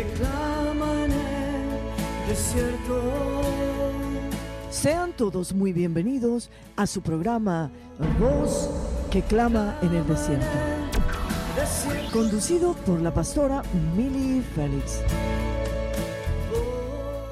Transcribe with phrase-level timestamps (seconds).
[0.00, 1.12] el
[2.28, 3.02] desierto.
[4.70, 7.70] Sean todos muy bienvenidos a su programa
[8.18, 8.70] Voz
[9.10, 10.46] que clama en el desierto,
[12.12, 13.62] conducido por la pastora
[13.96, 15.00] Millie Félix.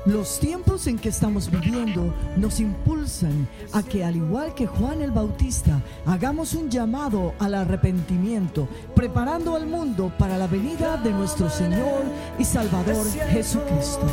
[0.09, 5.11] Los tiempos en que estamos viviendo nos impulsan a que, al igual que Juan el
[5.11, 12.05] Bautista, hagamos un llamado al arrepentimiento, preparando al mundo para la venida de nuestro Señor
[12.38, 14.06] y Salvador Jesucristo.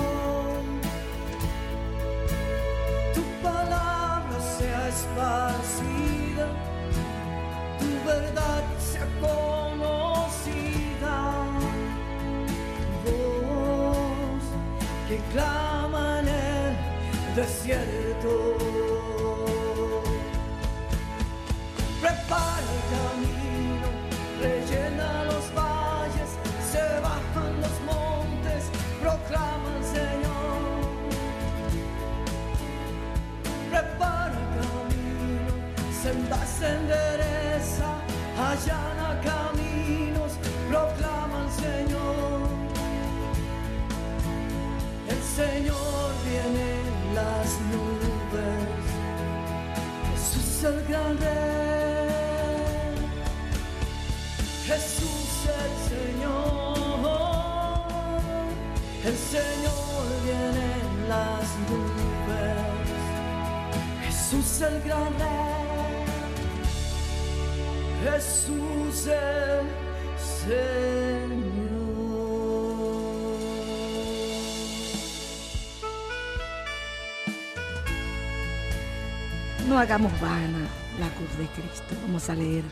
[79.76, 80.70] No hagamos vana
[81.02, 81.96] la cruz de Cristo.
[82.04, 82.64] Vamos a leer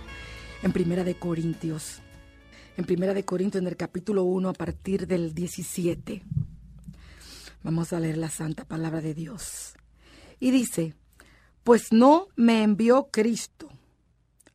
[0.62, 2.00] en Primera de Corintios.
[2.78, 6.24] En Primera de Corintios, en el capítulo 1, a partir del 17.
[7.62, 9.74] Vamos a leer la santa palabra de Dios.
[10.40, 10.96] Y dice,
[11.66, 13.68] pues no me envió Cristo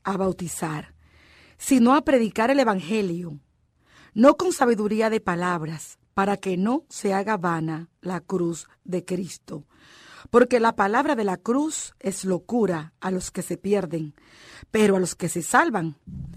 [0.03, 0.95] a bautizar,
[1.59, 3.39] sino a predicar el Evangelio,
[4.15, 9.67] no con sabiduría de palabras, para que no se haga vana la cruz de Cristo.
[10.31, 14.15] Porque la palabra de la cruz es locura a los que se pierden,
[14.71, 15.97] pero a los que se salvan,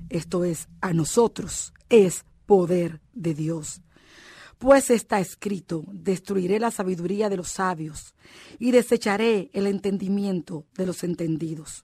[0.09, 3.81] esto es, a nosotros, es poder de Dios.
[4.57, 8.13] Pues está escrito, destruiré la sabiduría de los sabios
[8.59, 11.84] y desecharé el entendimiento de los entendidos.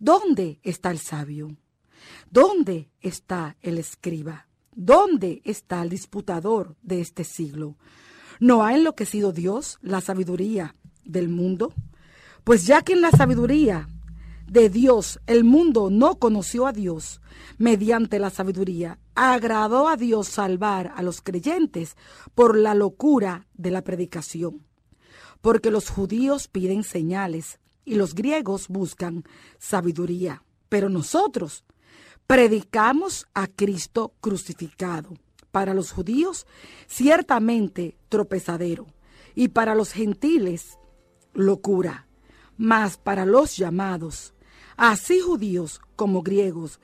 [0.00, 1.56] ¿Dónde está el sabio?
[2.30, 4.48] ¿Dónde está el escriba?
[4.74, 7.76] ¿Dónde está el disputador de este siglo?
[8.40, 10.74] ¿No ha enloquecido Dios la sabiduría
[11.08, 11.74] del mundo?
[12.44, 13.88] Pues ya que en la sabiduría
[14.46, 17.20] de Dios el mundo no conoció a Dios
[17.58, 21.96] mediante la sabiduría, agradó a Dios salvar a los creyentes
[22.34, 24.64] por la locura de la predicación.
[25.40, 29.24] Porque los judíos piden señales y los griegos buscan
[29.58, 30.42] sabiduría.
[30.68, 31.64] Pero nosotros
[32.26, 35.16] predicamos a Cristo crucificado.
[35.50, 36.46] Para los judíos,
[36.86, 38.86] ciertamente tropezadero,
[39.34, 40.78] y para los gentiles,
[41.34, 42.06] locura.
[42.56, 44.34] Mas para los llamados,
[44.76, 46.80] así judíos como griegos,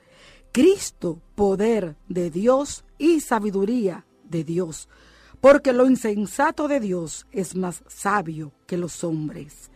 [0.51, 4.87] Cristo, poder de Dios y sabiduría de Dios,
[5.41, 9.69] porque lo insensato de Dios es más sabio que los hombres,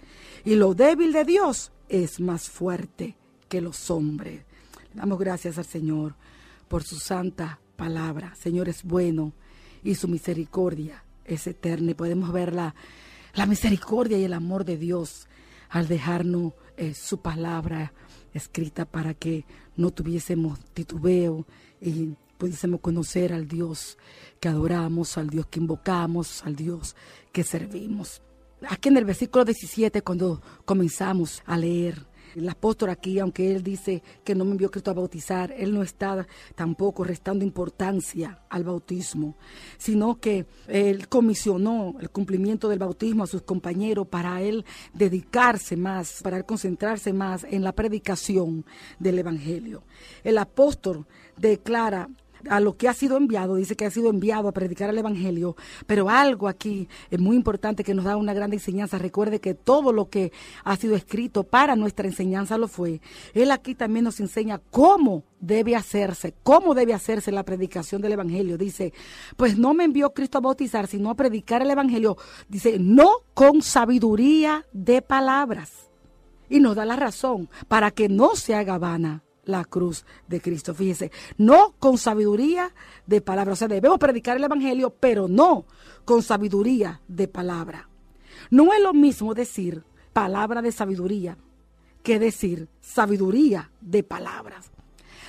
[0.45, 3.17] y lo débil de Dios es más fuerte
[3.49, 4.45] que los hombres.
[4.93, 6.15] Damos gracias al Señor
[6.67, 8.33] por su santa palabra.
[8.35, 9.33] Señor es bueno
[9.83, 11.91] y su misericordia es eterna.
[11.91, 12.53] Y podemos ver
[13.39, 15.27] la, misericordia y el amor de Dios
[15.69, 17.93] al dejarnos eh, su palabra
[18.33, 19.45] escrita para que
[19.77, 21.45] no tuviésemos titubeo
[21.81, 23.97] y pudiésemos conocer al Dios
[24.39, 26.95] que adoramos, al Dios que invocamos, al Dios
[27.31, 28.21] que servimos.
[28.67, 32.05] Aquí en el versículo 17, cuando comenzamos a leer,
[32.35, 35.83] el apóstol aquí, aunque él dice que no me envió Cristo a bautizar, él no
[35.83, 39.35] está tampoco restando importancia al bautismo,
[39.77, 46.21] sino que él comisionó el cumplimiento del bautismo a sus compañeros para él dedicarse más,
[46.23, 48.65] para él concentrarse más en la predicación
[48.99, 49.83] del Evangelio.
[50.23, 51.05] El apóstol
[51.37, 52.09] declara
[52.49, 55.55] a lo que ha sido enviado, dice que ha sido enviado a predicar el Evangelio,
[55.87, 58.97] pero algo aquí es muy importante que nos da una gran enseñanza.
[58.97, 60.31] Recuerde que todo lo que
[60.63, 63.01] ha sido escrito para nuestra enseñanza lo fue.
[63.33, 68.57] Él aquí también nos enseña cómo debe hacerse, cómo debe hacerse la predicación del Evangelio.
[68.57, 68.93] Dice,
[69.37, 72.17] pues no me envió Cristo a bautizar, sino a predicar el Evangelio.
[72.47, 75.89] Dice, no con sabiduría de palabras.
[76.49, 80.73] Y nos da la razón para que no se haga vana la cruz de Cristo.
[80.73, 82.73] Fíjese, no con sabiduría
[83.05, 83.53] de palabra.
[83.53, 85.65] O sea, debemos predicar el Evangelio, pero no
[86.05, 87.89] con sabiduría de palabra.
[88.49, 91.37] No es lo mismo decir palabra de sabiduría
[92.03, 94.71] que decir sabiduría de palabras.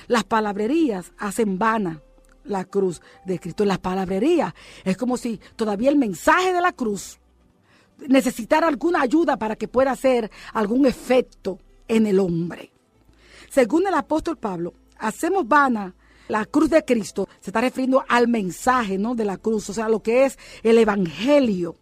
[0.07, 2.01] Las palabrerías hacen vana
[2.43, 3.65] la cruz de Cristo.
[3.65, 4.53] Las palabrerías
[4.83, 7.19] es como si todavía el mensaje de la cruz
[8.07, 12.70] necesitara alguna ayuda para que pueda hacer algún efecto en el hombre.
[13.51, 15.93] Según el apóstol Pablo, hacemos vana
[16.29, 17.27] la cruz de Cristo.
[17.41, 19.13] Se está refiriendo al mensaje ¿no?
[19.13, 21.75] de la cruz, o sea, lo que es el Evangelio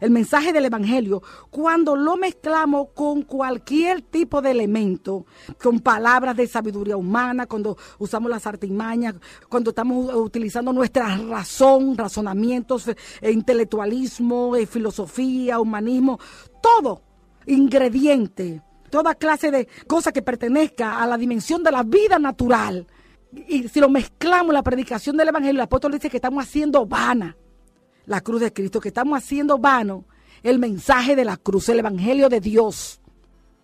[0.00, 5.26] el mensaje del Evangelio, cuando lo mezclamos con cualquier tipo de elemento,
[5.62, 9.14] con palabras de sabiduría humana, cuando usamos las artimañas,
[9.48, 16.18] cuando estamos utilizando nuestra razón, razonamientos, eh, intelectualismo, eh, filosofía, humanismo,
[16.60, 17.02] todo
[17.46, 18.60] ingrediente,
[18.92, 22.86] toda clase de cosa que pertenezca a la dimensión de la vida natural.
[23.48, 27.34] Y si lo mezclamos la predicación del Evangelio, el apóstol dice que estamos haciendo vana
[28.04, 30.04] la cruz de Cristo, que estamos haciendo vano
[30.42, 33.00] el mensaje de la cruz, el Evangelio de Dios.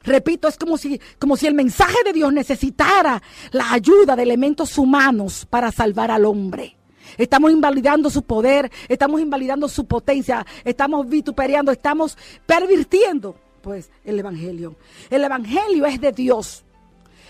[0.02, 4.78] Repito, es como si, como si el mensaje de Dios necesitara la ayuda de elementos
[4.78, 6.78] humanos para salvar al hombre.
[7.18, 12.16] Estamos invalidando su poder, estamos invalidando su potencia, estamos vituperiando, estamos
[12.46, 14.76] pervirtiendo pues el Evangelio.
[15.10, 16.64] El Evangelio es de Dios.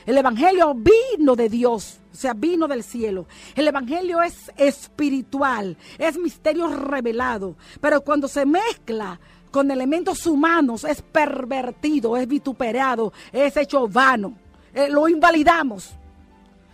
[0.07, 3.27] El Evangelio vino de Dios, o sea, vino del cielo.
[3.55, 7.57] El Evangelio es espiritual, es misterio revelado.
[7.79, 9.21] Pero cuando se mezcla
[9.51, 14.33] con elementos humanos, es pervertido, es vituperado, es hecho vano.
[14.73, 15.91] Eh, lo invalidamos.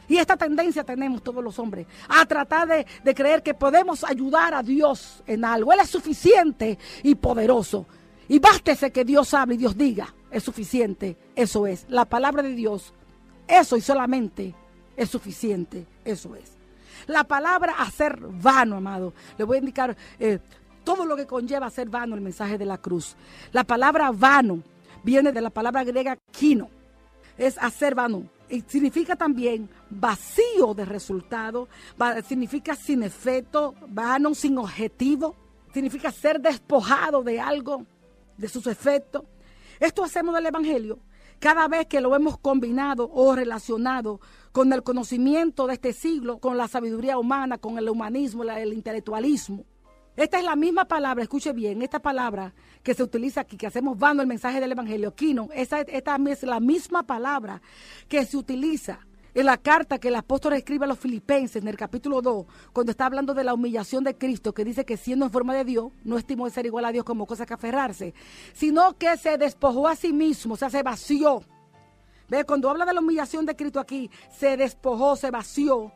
[0.07, 4.55] Y esta tendencia tenemos todos los hombres a tratar de, de, creer que podemos ayudar
[4.55, 5.73] a Dios en algo.
[5.73, 7.87] Él es suficiente y poderoso.
[8.29, 11.17] Y bástese que Dios hable y Dios diga, es suficiente.
[11.35, 11.87] Eso es.
[11.89, 12.95] La palabra de Dios
[13.47, 14.55] eso y solamente
[14.97, 15.87] es suficiente.
[16.05, 16.57] Eso es.
[17.07, 19.13] La palabra hacer vano, amado.
[19.37, 20.39] Le voy a indicar eh,
[20.85, 23.17] todo lo que conlleva hacer vano el mensaje de la cruz.
[23.53, 24.63] La palabra vano
[25.03, 26.71] viene de la palabra griega kino.
[27.37, 28.25] Es hacer vano.
[28.49, 31.69] Y significa también vacío de resultado,
[32.27, 35.35] significa sin efecto, vano, sin objetivo,
[35.73, 37.87] significa ser despojado de algo,
[38.37, 39.25] de sus efectos.
[39.81, 40.99] Esto hacemos del Evangelio
[41.39, 44.21] cada vez que lo hemos combinado o relacionado
[44.53, 49.65] con el conocimiento de este siglo, con la sabiduría humana, con el humanismo, el intelectualismo.
[50.17, 53.99] Esta es la misma palabra, escuche bien, esta palabra que se utiliza aquí, que hacemos
[53.99, 57.61] vano el mensaje del Evangelio, Kino, esta es la misma palabra
[58.09, 59.01] que se utiliza
[59.35, 62.93] en la carta que el apóstol escribe a los filipenses en el capítulo 2, cuando
[62.93, 65.93] está hablando de la humillación de Cristo, que dice que siendo en forma de Dios,
[66.05, 68.15] no estimó ser igual a Dios como cosa que aferrarse,
[68.53, 71.43] sino que se despojó a sí mismo, o sea, se vació.
[72.29, 72.45] ¿Ve?
[72.45, 75.93] Cuando habla de la humillación de Cristo aquí, se despojó, se vació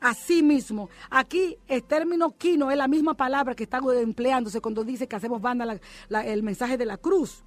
[0.00, 0.90] a sí mismo.
[1.10, 5.40] Aquí el término quino es la misma palabra que está empleándose cuando dice que hacemos
[5.40, 5.80] banda
[6.24, 7.42] el mensaje de la cruz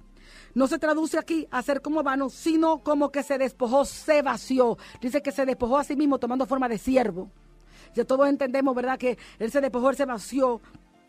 [0.54, 4.78] no se traduce aquí a ser como vano, sino como que se despojó, se vació.
[5.00, 7.30] Dice que se despojó a sí mismo tomando forma de siervo.
[7.94, 8.98] Ya todos entendemos, ¿verdad?
[8.98, 10.60] Que él se despojó, él se vació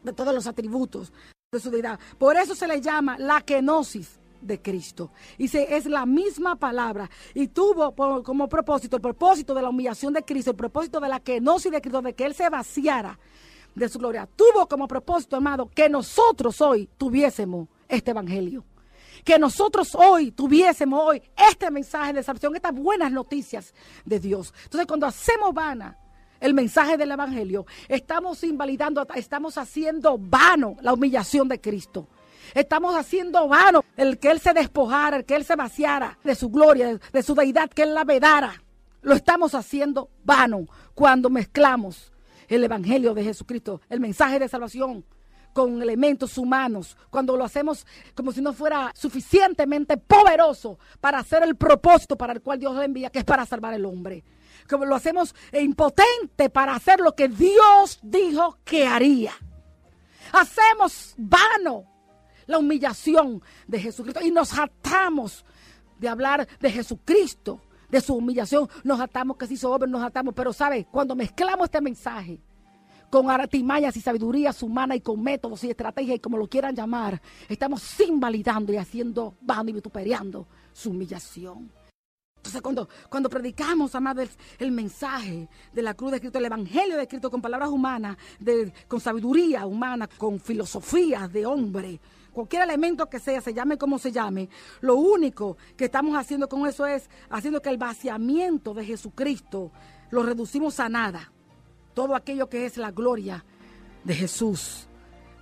[0.04, 1.12] de todos los atributos
[1.52, 2.00] de su deidad.
[2.18, 5.12] Por eso se le llama la kenosis de Cristo.
[5.38, 7.10] Y se, es la misma palabra.
[7.34, 11.20] Y tuvo como propósito, el propósito de la humillación de Cristo, el propósito de la
[11.20, 13.20] kenosis de Cristo, de que Él se vaciara
[13.75, 14.27] de su gloria.
[14.36, 18.63] Tuvo como propósito, amado, que nosotros hoy tuviésemos este evangelio
[19.24, 23.74] que nosotros hoy tuviésemos hoy este mensaje de salvación, estas buenas noticias
[24.06, 24.54] de Dios.
[24.63, 25.98] Entonces, cuando hacemos vana
[26.40, 32.08] el mensaje del Evangelio, estamos invalidando, estamos haciendo vano la humillación de Cristo.
[32.54, 36.50] Estamos haciendo vano el que Él se despojara, el que Él se vaciara de su
[36.50, 38.62] gloria, de su deidad, que Él la vedara.
[39.01, 42.12] Lo estamos haciendo vano cuando mezclamos
[42.48, 45.06] el Evangelio de Jesucristo, el mensaje de salvación
[45.53, 51.55] con elementos humanos, cuando lo hacemos como si no fuera suficientemente poderoso para hacer el
[51.55, 54.24] propósito para el cual Dios lo envía, que es para salvar al hombre.
[54.70, 59.34] Como lo hacemos impotente para hacer lo que Dios dijo que haría.
[60.31, 61.86] Hacemos vano
[62.46, 65.46] la humillación de Jesucristo y nos atamos
[66.00, 68.70] de hablar de Jesucristo, de su humillación.
[68.84, 70.34] Nos atamos que se hizo hombre, nos atamos.
[70.34, 70.88] Pero, ¿sabe?
[70.89, 72.39] Cuando mezclamos este mensaje
[73.12, 77.22] con artimañas y sabidurías humanas y con métodos y estrategias y como lo quieran llamar,
[77.50, 81.70] estamos invalidando y haciendo vano y vituperiando su humillación.
[82.38, 87.08] Entonces, cuando, cuando predicamos, amados, el, mensaje de la cruz de Cristo, el evangelio de
[87.08, 92.00] Cristo con palabras humanas, de, con sabiduría humana, con filosofías de hombre,
[92.32, 94.50] cualquier elemento que sea, se llame como se llame,
[94.80, 99.72] lo único que estamos haciendo con eso es haciendo que el vaciamiento de Jesucristo
[100.10, 101.32] lo reducimos a nada.
[101.93, 103.43] Todo aquello que es la gloria
[104.03, 104.88] de Jesús,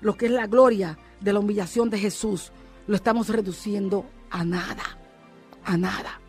[0.01, 2.51] lo que es la gloria de la humillación de Jesús,
[2.87, 4.97] lo estamos reduciendo a nada,
[5.63, 6.19] a nada.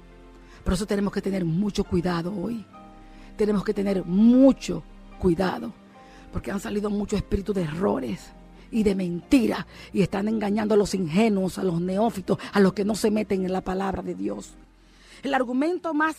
[0.64, 2.64] Por eso tenemos que tener mucho cuidado hoy.
[3.36, 4.82] Tenemos que tener mucho
[5.18, 5.72] cuidado,
[6.32, 8.20] porque han salido muchos espíritus de errores
[8.70, 12.84] y de mentira y están engañando a los ingenuos, a los neófitos, a los que
[12.84, 14.54] no se meten en la palabra de Dios.
[15.22, 16.16] El argumento más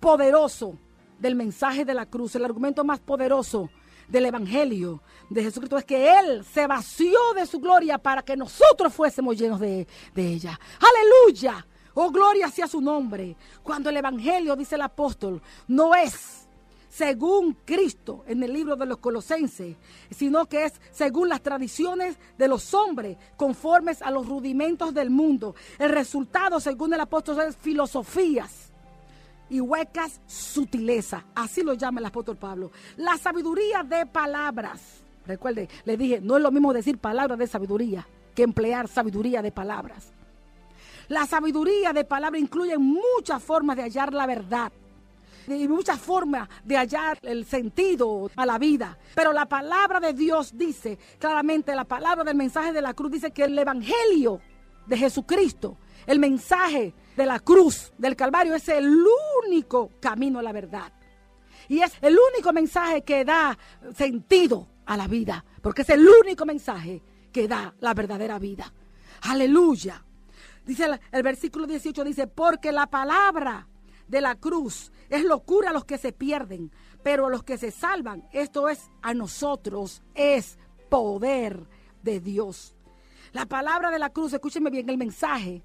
[0.00, 0.76] poderoso
[1.24, 3.70] del mensaje de la cruz, el argumento más poderoso
[4.08, 5.00] del Evangelio
[5.30, 9.58] de Jesucristo es que Él se vació de su gloria para que nosotros fuésemos llenos
[9.58, 10.60] de, de ella.
[10.78, 11.66] Aleluya.
[11.94, 13.38] Oh, gloria sea su nombre.
[13.62, 16.46] Cuando el Evangelio, dice el apóstol, no es
[16.90, 19.78] según Cristo en el libro de los Colosenses,
[20.10, 25.54] sino que es según las tradiciones de los hombres, conformes a los rudimentos del mundo.
[25.78, 28.63] El resultado, según el apóstol, es filosofías
[29.50, 31.24] y huecas sutileza.
[31.34, 32.70] Así lo llama el apóstol Pablo.
[32.96, 35.02] La sabiduría de palabras.
[35.26, 39.52] Recuerde, le dije, no es lo mismo decir palabras de sabiduría que emplear sabiduría de
[39.52, 40.12] palabras.
[41.08, 44.72] La sabiduría de palabras incluye muchas formas de hallar la verdad
[45.46, 48.98] y muchas formas de hallar el sentido a la vida.
[49.14, 53.30] Pero la palabra de Dios dice claramente, la palabra del mensaje de la cruz dice
[53.30, 54.40] que el Evangelio
[54.86, 58.96] de Jesucristo, el mensaje de la cruz, del Calvario, es el
[59.44, 60.92] único camino a la verdad.
[61.68, 63.56] Y es el único mensaje que da
[63.94, 68.72] sentido a la vida, porque es el único mensaje que da la verdadera vida.
[69.22, 70.04] Aleluya.
[70.64, 73.68] Dice el, versículo 18, dice, porque la palabra
[74.08, 76.70] de la cruz es locura a los que se pierden,
[77.02, 80.58] pero a los que se salvan, esto es a nosotros, es
[80.88, 81.66] poder
[82.02, 82.74] de Dios.
[83.32, 85.62] La palabra de la cruz, escúcheme bien el mensaje.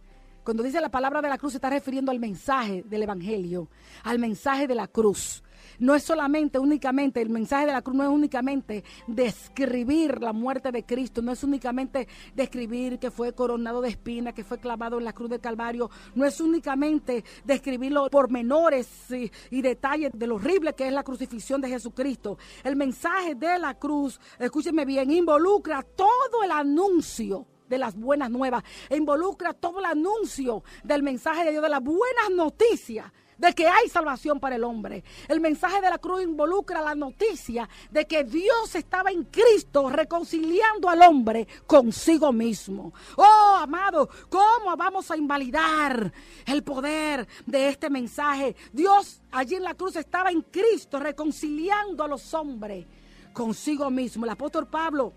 [0.49, 3.69] Cuando dice la palabra de la cruz se está refiriendo al mensaje del Evangelio,
[4.01, 5.43] al mensaje de la cruz
[5.77, 10.71] no es solamente, únicamente, el mensaje de la cruz no es únicamente describir la muerte
[10.71, 15.05] de Cristo, no es únicamente describir que fue coronado de espina, que fue clavado en
[15.05, 20.37] la cruz del Calvario, no es únicamente describir los pormenores y, y detalles de lo
[20.37, 22.39] horrible que es la crucifixión de Jesucristo.
[22.63, 28.63] El mensaje de la cruz, escúcheme bien, involucra todo el anuncio de las buenas nuevas,
[28.89, 33.05] e involucra todo el anuncio del mensaje de Dios, de las buenas noticias
[33.39, 35.03] de que hay salvación para el hombre.
[35.27, 40.89] El mensaje de la cruz involucra la noticia de que Dios estaba en Cristo reconciliando
[40.89, 42.93] al hombre consigo mismo.
[43.15, 46.11] Oh, amado, ¿cómo vamos a invalidar
[46.45, 48.55] el poder de este mensaje?
[48.73, 52.85] Dios allí en la cruz estaba en Cristo reconciliando a los hombres
[53.31, 54.25] consigo mismo.
[54.25, 55.13] El apóstol Pablo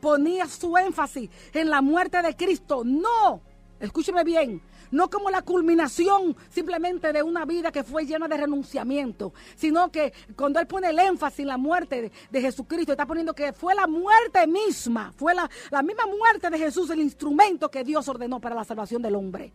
[0.00, 2.82] ponía su énfasis en la muerte de Cristo.
[2.84, 3.40] No,
[3.80, 4.62] escúcheme bien,
[4.92, 10.12] no como la culminación simplemente de una vida que fue llena de renunciamiento, sino que
[10.36, 13.86] cuando él pone el énfasis en la muerte de, Jesucristo, está poniendo que fue la
[13.86, 18.54] muerte misma, fue la, la misma muerte de Jesús el instrumento que Dios ordenó para
[18.54, 19.52] la salvación del hombre.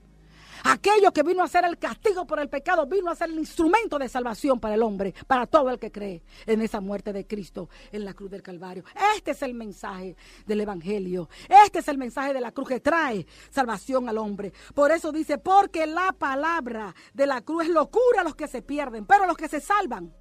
[0.63, 3.97] Aquello que vino a ser el castigo por el pecado vino a ser el instrumento
[3.99, 7.69] de salvación para el hombre, para todo el que cree en esa muerte de Cristo
[7.91, 8.83] en la cruz del Calvario.
[9.15, 11.29] Este es el mensaje del Evangelio.
[11.65, 14.53] Este es el mensaje de la cruz que trae salvación al hombre.
[14.73, 18.61] Por eso dice, porque la palabra de la cruz es locura a los que se
[18.61, 20.13] pierden, pero a los que se salvan.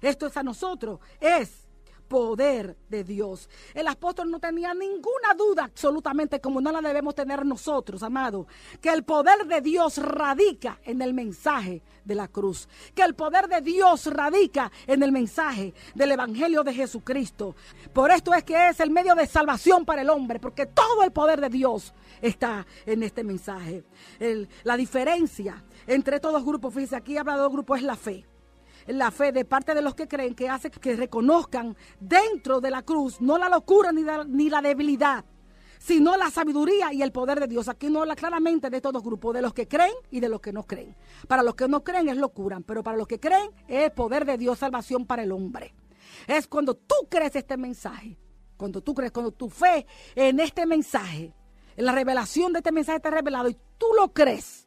[0.00, 1.63] Esto es a nosotros, es
[2.14, 3.50] poder de Dios.
[3.74, 8.46] El apóstol no tenía ninguna duda absolutamente como no la debemos tener nosotros, amados,
[8.80, 13.48] que el poder de Dios radica en el mensaje de la cruz, que el poder
[13.48, 17.56] de Dios radica en el mensaje del Evangelio de Jesucristo.
[17.92, 21.10] Por esto es que es el medio de salvación para el hombre, porque todo el
[21.10, 21.92] poder de Dios
[22.22, 23.82] está en este mensaje.
[24.62, 28.24] la diferencia entre todos los grupos, fíjense, aquí habla de dos grupos, es la fe
[28.86, 32.82] la fe de parte de los que creen que hace que reconozcan dentro de la
[32.82, 35.24] cruz no la locura ni la, ni la debilidad,
[35.78, 37.68] sino la sabiduría y el poder de Dios.
[37.68, 40.40] Aquí no habla claramente de estos dos grupos, de los que creen y de los
[40.40, 40.96] que no creen.
[41.28, 44.38] Para los que no creen es locura, pero para los que creen es poder de
[44.38, 45.74] Dios, salvación para el hombre.
[46.26, 48.18] Es cuando tú crees este mensaje,
[48.56, 51.34] cuando tú crees, cuando tu fe en este mensaje,
[51.76, 54.63] en la revelación de este mensaje está revelado y tú lo crees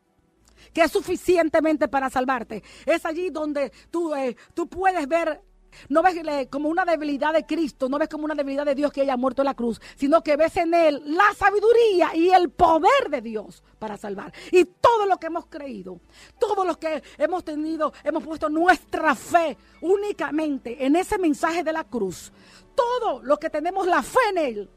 [0.78, 2.62] que es suficientemente para salvarte.
[2.86, 5.42] Es allí donde tú, eh, tú puedes ver
[5.90, 6.16] no ves
[6.52, 9.42] como una debilidad de Cristo, no ves como una debilidad de Dios que haya muerto
[9.42, 13.64] en la cruz, sino que ves en Él la sabiduría y el poder de Dios
[13.80, 14.32] para salvar.
[14.52, 16.00] Y todo lo que hemos creído,
[16.40, 21.86] todo lo que hemos tenido, hemos puesto nuestra fe únicamente en ese mensaje de la
[21.86, 22.32] cruz.
[22.76, 24.70] Todo lo que tenemos la fe en Él,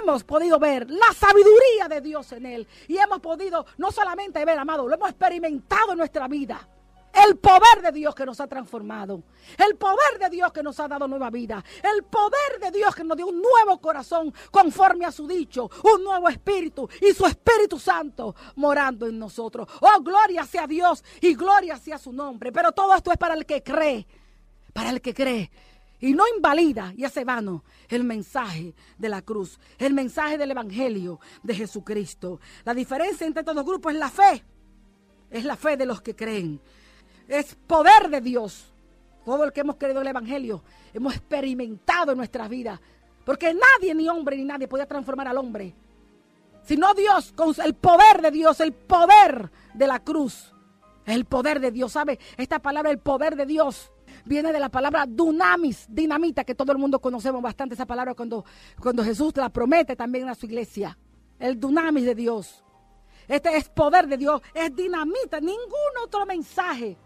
[0.00, 2.68] hemos podido ver la sabiduría de Dios en él.
[2.86, 6.68] Y hemos podido no solamente ver, amado, lo hemos experimentado en nuestra vida.
[7.12, 9.22] El poder de Dios que nos ha transformado.
[9.56, 11.64] El poder de Dios que nos ha dado nueva vida.
[11.82, 15.70] El poder de Dios que nos dio un nuevo corazón conforme a su dicho.
[15.82, 19.68] Un nuevo espíritu y su Espíritu Santo morando en nosotros.
[19.80, 22.52] Oh, gloria sea Dios y gloria sea su nombre.
[22.52, 24.06] Pero todo esto es para el que cree.
[24.72, 25.50] Para el que cree.
[26.00, 29.58] Y no invalida y hace vano el mensaje de la cruz.
[29.78, 32.40] El mensaje del Evangelio de Jesucristo.
[32.64, 34.44] La diferencia entre estos dos grupos es la fe.
[35.30, 36.60] Es la fe de los que creen
[37.28, 38.72] es poder de Dios.
[39.24, 40.64] Todo el que hemos creído en el Evangelio,
[40.94, 42.80] hemos experimentado en nuestras vidas.
[43.24, 45.74] Porque nadie, ni hombre, ni nadie podía transformar al hombre.
[46.64, 50.54] Sino Dios, con el poder de Dios, el poder de la cruz.
[51.04, 52.18] El poder de Dios, ¿sabe?
[52.36, 53.92] Esta palabra, el poder de Dios,
[54.28, 58.44] viene de la palabra dunamis, dinamita, que todo el mundo conocemos bastante esa palabra cuando,
[58.80, 60.96] cuando Jesús la promete también a su iglesia.
[61.38, 62.62] El dunamis de Dios.
[63.26, 66.96] Este es poder de Dios, es dinamita, ningún otro mensaje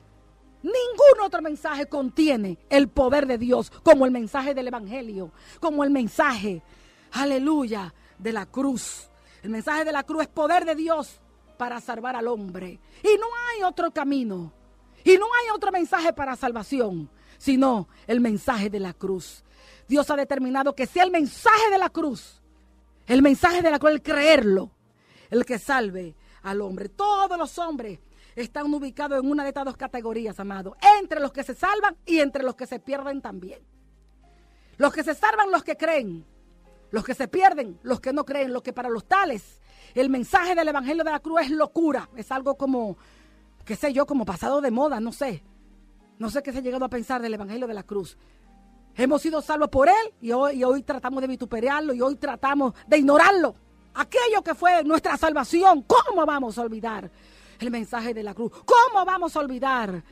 [0.63, 5.91] Ningún otro mensaje contiene el poder de Dios como el mensaje del Evangelio, como el
[5.91, 6.63] mensaje,
[7.13, 9.11] aleluya, de la cruz.
[9.43, 11.21] El mensaje de la cruz es poder de Dios
[11.59, 12.79] para salvar al hombre.
[13.03, 14.53] Y no hay otro camino.
[15.05, 19.45] Y no hay otro mensaje para salvación, sino el mensaje de la cruz.
[19.89, 22.41] Dios ha determinado que sea el mensaje de la cruz,
[23.07, 24.71] el mensaje de la cruz, el creerlo,
[25.31, 26.89] el que salve al hombre.
[26.89, 27.99] Todos los hombres
[28.37, 30.77] están ubicados en una de estas dos categorías, amado.
[31.01, 33.61] Entre los que se salvan y entre los que se pierden también.
[34.79, 36.25] Los que se salvan, los que creen.
[36.91, 38.53] Los que se pierden, los que no creen.
[38.53, 39.61] Los que para los tales,
[39.95, 42.09] el mensaje del Evangelio de la Cruz es locura.
[42.17, 42.97] Es algo como,
[43.65, 45.43] qué sé yo, como pasado de moda, no sé.
[46.19, 48.17] No sé qué se ha llegado a pensar del Evangelio de la Cruz.
[48.95, 52.75] Hemos sido salvos por Él y hoy, y hoy tratamos de vituperarlo y hoy tratamos
[52.87, 53.55] de ignorarlo.
[53.95, 57.11] Aquello que fue nuestra salvación, ¿cómo vamos a olvidar?
[57.63, 58.53] el mensaje de la cruz.
[58.65, 60.03] ¿Cómo vamos a olvidar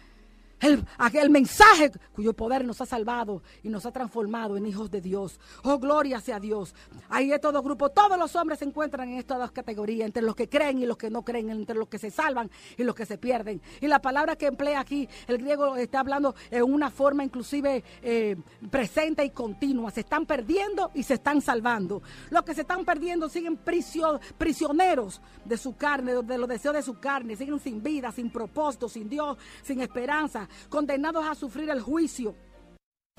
[0.61, 5.01] el, aquel mensaje cuyo poder nos ha salvado y nos ha transformado en hijos de
[5.01, 5.41] Dios.
[5.63, 6.75] Oh, gloria sea Dios.
[7.09, 7.89] Ahí es todo grupo.
[7.89, 10.99] Todos los hombres se encuentran en estas dos categorías, entre los que creen y los
[10.99, 13.63] que no creen, entre los que se salvan y los que se pierden.
[13.81, 18.37] Y la palabra que emplea aquí, el griego está hablando en una forma inclusive eh,
[18.71, 19.91] presente y continua.
[19.91, 22.03] Se están perdiendo y se están salvando.
[22.29, 23.59] Los que se están perdiendo siguen
[24.37, 27.35] prisioneros de su carne, de los deseos de su carne.
[27.37, 32.35] Siguen sin vida, sin propósito, sin Dios, sin esperanza condenados a sufrir el juicio,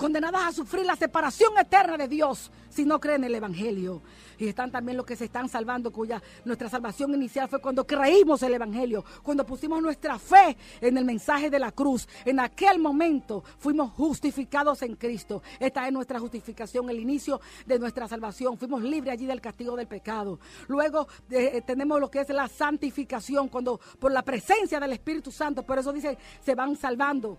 [0.02, 4.02] condenados a sufrir la separación eterna de Dios si no creen en el Evangelio.
[4.36, 8.42] Y están también los que se están salvando, cuya nuestra salvación inicial fue cuando creímos
[8.42, 12.08] el Evangelio, cuando pusimos nuestra fe en el mensaje de la cruz.
[12.24, 15.40] En aquel momento fuimos justificados en Cristo.
[15.60, 18.58] Esta es nuestra justificación, el inicio de nuestra salvación.
[18.58, 20.40] Fuimos libres allí del castigo del pecado.
[20.66, 25.62] Luego eh, tenemos lo que es la santificación, cuando por la presencia del Espíritu Santo,
[25.62, 27.38] por eso dice, se van salvando.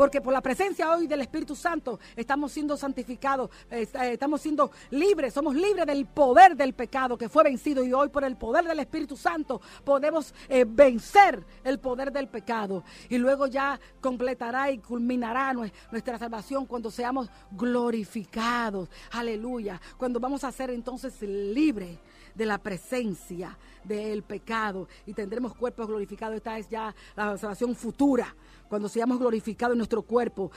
[0.00, 5.34] Porque por la presencia hoy del Espíritu Santo estamos siendo santificados, eh, estamos siendo libres,
[5.34, 8.78] somos libres del poder del pecado que fue vencido y hoy por el poder del
[8.78, 12.82] Espíritu Santo podemos eh, vencer el poder del pecado.
[13.10, 18.88] Y luego ya completará y culminará nuestra salvación cuando seamos glorificados.
[19.10, 19.78] Aleluya.
[19.98, 21.98] Cuando vamos a ser entonces libres
[22.34, 26.36] de la presencia del pecado y tendremos cuerpos glorificados.
[26.36, 28.34] Esta es ya la salvación futura
[28.70, 30.52] cuando seamos glorificados en nuestro cuerpo,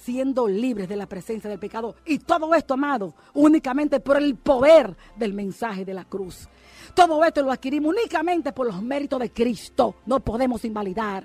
[0.00, 1.96] siendo libres de la presencia del pecado.
[2.06, 6.48] Y todo esto, amado, únicamente por el poder del mensaje de la cruz.
[6.94, 9.96] Todo esto lo adquirimos únicamente por los méritos de Cristo.
[10.06, 11.24] No podemos invalidar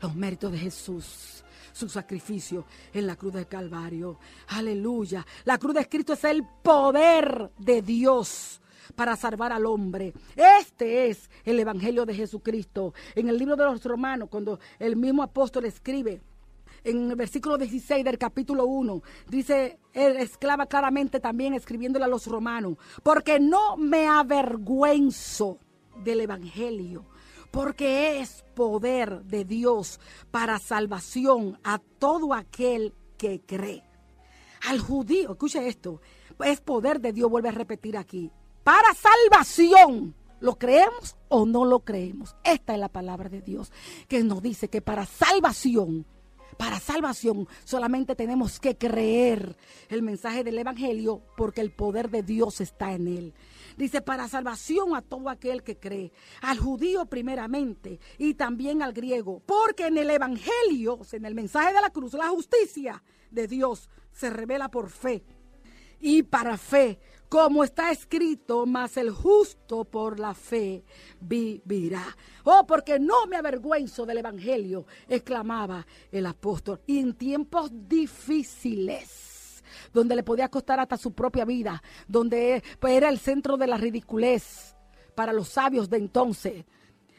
[0.00, 4.18] los méritos de Jesús su sacrificio en la cruz del Calvario.
[4.48, 5.26] Aleluya.
[5.44, 8.62] La cruz de Cristo es el poder de Dios
[8.94, 10.12] para salvar al hombre.
[10.34, 12.94] Este es el Evangelio de Jesucristo.
[13.14, 16.20] En el libro de los Romanos, cuando el mismo apóstol escribe,
[16.86, 22.26] en el versículo 16 del capítulo 1, dice, él esclava claramente también escribiéndole a los
[22.26, 25.58] romanos, porque no me avergüenzo
[26.04, 27.04] del Evangelio,
[27.50, 29.98] porque es poder de Dios
[30.30, 33.82] para salvación a todo aquel que cree.
[34.68, 36.00] Al judío, escuche esto,
[36.44, 38.30] es poder de Dios, vuelve a repetir aquí,
[38.66, 40.12] para salvación.
[40.40, 42.34] ¿Lo creemos o no lo creemos?
[42.42, 43.70] Esta es la palabra de Dios
[44.08, 46.04] que nos dice que para salvación,
[46.58, 49.54] para salvación solamente tenemos que creer
[49.88, 53.34] el mensaje del Evangelio porque el poder de Dios está en él.
[53.76, 56.10] Dice, para salvación a todo aquel que cree,
[56.42, 61.82] al judío primeramente y también al griego, porque en el Evangelio, en el mensaje de
[61.82, 63.00] la cruz, la justicia
[63.30, 65.22] de Dios se revela por fe
[66.00, 70.84] y para fe como está escrito, mas el justo por la fe
[71.20, 72.04] vivirá.
[72.44, 76.80] Oh, porque no me avergüenzo del Evangelio, exclamaba el apóstol.
[76.86, 79.62] Y en tiempos difíciles,
[79.92, 84.76] donde le podía costar hasta su propia vida, donde era el centro de la ridiculez
[85.14, 86.64] para los sabios de entonces,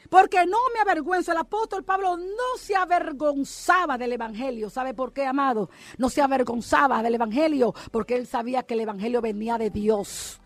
[0.08, 1.32] porque no me avergüenzo.
[1.32, 4.70] El apóstol Pablo no se avergonzaba del Evangelio.
[4.70, 5.70] ¿Sabe por qué, amado?
[5.96, 10.40] No se avergonzaba del Evangelio porque él sabía que el Evangelio venía de Dios.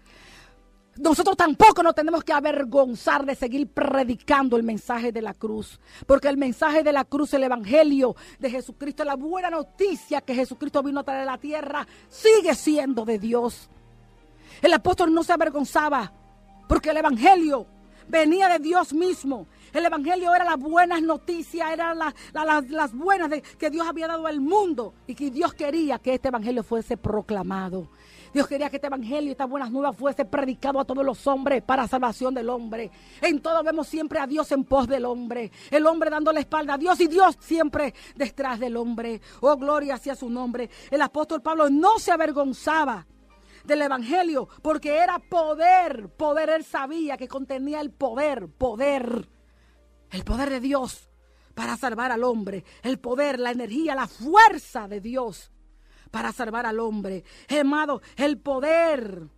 [0.96, 6.29] Nosotros tampoco nos tenemos que avergonzar de seguir predicando el mensaje de la cruz, porque
[6.29, 11.01] el mensaje de la cruz, el Evangelio de Jesucristo, la buena noticia que Jesucristo vino
[11.01, 13.70] a traer a la tierra, sigue siendo de Dios.
[14.61, 16.12] El apóstol no se avergonzaba,
[16.68, 17.66] porque el Evangelio
[18.09, 19.47] venía de Dios mismo.
[19.73, 24.41] El Evangelio era las buenas noticias, eran las, buenas de, que Dios había dado al
[24.41, 27.88] mundo y que Dios quería que este Evangelio fuese proclamado.
[28.33, 31.62] Dios quería que este evangelio y estas buenas nuevas fuese predicado a todos los hombres
[31.62, 32.91] para salvación del hombre.
[33.21, 35.53] En todo vemos siempre a Dios en pos del hombre.
[35.71, 39.21] El hombre dando la espalda a Dios y Dios siempre detrás del hombre.
[39.41, 40.71] Oh, gloria hacia su nombre.
[40.91, 43.07] El apóstol Pablo no se avergonzaba
[43.64, 49.29] del Evangelio, porque era poder, poder, él sabía que contenía el poder, poder,
[50.11, 51.09] el poder de Dios
[51.55, 55.53] para salvar al hombre, el poder, la energía, la fuerza de Dios
[56.11, 57.25] para salvar al hombre.
[57.61, 59.29] Amado, el poder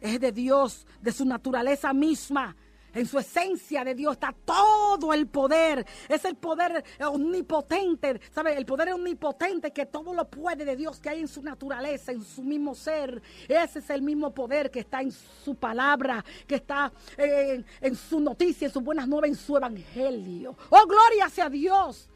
[0.00, 2.56] es de Dios, de su naturaleza misma.
[2.94, 5.86] En su esencia de Dios está todo el poder.
[6.08, 8.20] Es el poder omnipotente.
[8.34, 8.56] ¿Sabe?
[8.56, 12.22] El poder omnipotente que todo lo puede de Dios que hay en su naturaleza, en
[12.22, 13.22] su mismo ser.
[13.48, 18.20] Ese es el mismo poder que está en su palabra, que está en, en su
[18.20, 20.56] noticia, en sus buenas nuevas, en su evangelio.
[20.70, 22.07] Oh, gloria sea Dios.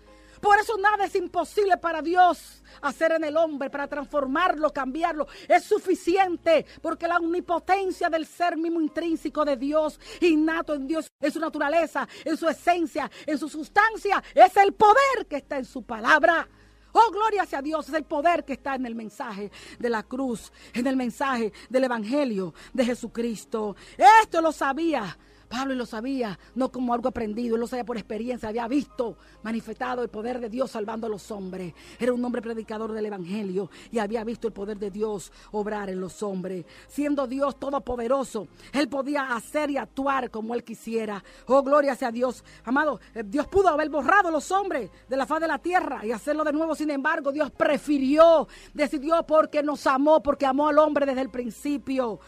[0.42, 5.28] Por eso nada es imposible para Dios hacer en el hombre, para transformarlo, cambiarlo.
[5.46, 11.30] Es suficiente porque la omnipotencia del ser mismo intrínseco de Dios, innato en Dios, en
[11.30, 15.84] su naturaleza, en su esencia, en su sustancia, es el poder que está en su
[15.84, 16.48] palabra.
[16.90, 20.52] Oh, gloria sea Dios, es el poder que está en el mensaje de la cruz,
[20.74, 23.76] en el mensaje del Evangelio de Jesucristo.
[24.20, 25.16] Esto lo sabía
[25.52, 30.02] Pablo lo sabía, no como algo aprendido, él lo sabía por experiencia, había visto manifestado
[30.02, 31.74] el poder de Dios salvando a los hombres.
[32.00, 36.00] Era un hombre predicador del Evangelio y había visto el poder de Dios obrar en
[36.00, 36.64] los hombres.
[36.88, 41.22] Siendo Dios todopoderoso, él podía hacer y actuar como él quisiera.
[41.46, 42.42] Oh, gloria sea Dios.
[42.64, 46.00] Amado, eh, Dios pudo haber borrado a los hombres de la faz de la tierra
[46.06, 46.74] y hacerlo de nuevo.
[46.74, 52.20] Sin embargo, Dios prefirió, decidió porque nos amó, porque amó al hombre desde el principio.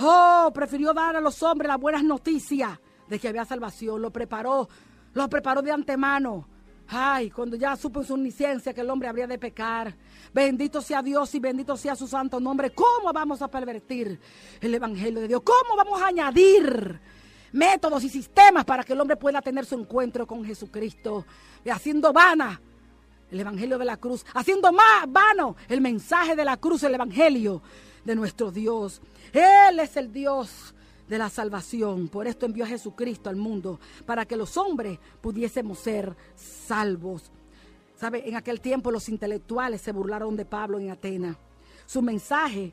[0.00, 2.78] Oh, prefirió dar a los hombres las buenas noticias
[3.08, 4.02] de que había salvación.
[4.02, 4.68] Lo preparó,
[5.12, 6.48] lo preparó de antemano.
[6.88, 9.96] Ay, cuando ya supo en su omnisciencia que el hombre habría de pecar.
[10.32, 12.70] Bendito sea Dios y bendito sea su santo nombre.
[12.70, 14.18] ¿Cómo vamos a pervertir
[14.60, 15.42] el Evangelio de Dios?
[15.42, 17.00] ¿Cómo vamos a añadir
[17.52, 21.24] métodos y sistemas para que el hombre pueda tener su encuentro con Jesucristo?
[21.64, 22.60] Y haciendo vana
[23.30, 27.62] el Evangelio de la cruz, haciendo más vano el mensaje de la cruz, el Evangelio
[28.04, 29.00] de nuestro Dios.
[29.32, 30.74] Él es el Dios
[31.08, 32.08] de la salvación.
[32.08, 37.30] Por esto envió a Jesucristo al mundo, para que los hombres pudiésemos ser salvos.
[37.96, 38.28] ¿Sabe?
[38.28, 41.36] En aquel tiempo los intelectuales se burlaron de Pablo en Atenas.
[41.86, 42.72] Su mensaje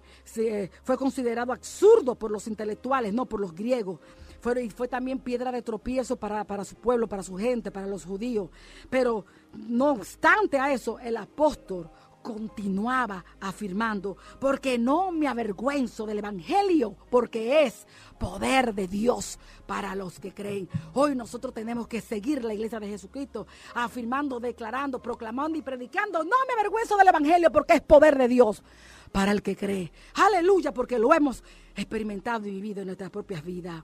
[0.84, 4.00] fue considerado absurdo por los intelectuales, no por los griegos.
[4.40, 7.88] Fue, y fue también piedra de tropiezo para, para su pueblo, para su gente, para
[7.88, 8.50] los judíos.
[8.90, 11.90] Pero no obstante a eso, el apóstol
[12.22, 17.88] continuaba afirmando, porque no me avergüenzo del Evangelio, porque es
[18.20, 20.70] poder de Dios para los que creen.
[20.94, 26.24] Hoy nosotros tenemos que seguir la iglesia de Jesucristo, afirmando, declarando, proclamando y predicando.
[26.24, 28.64] No me avergüenzo del Evangelio, porque es poder de Dios
[29.12, 29.92] para el que cree.
[30.14, 31.44] Aleluya, porque lo hemos
[31.76, 33.84] experimentado y vivido en nuestras propias vidas.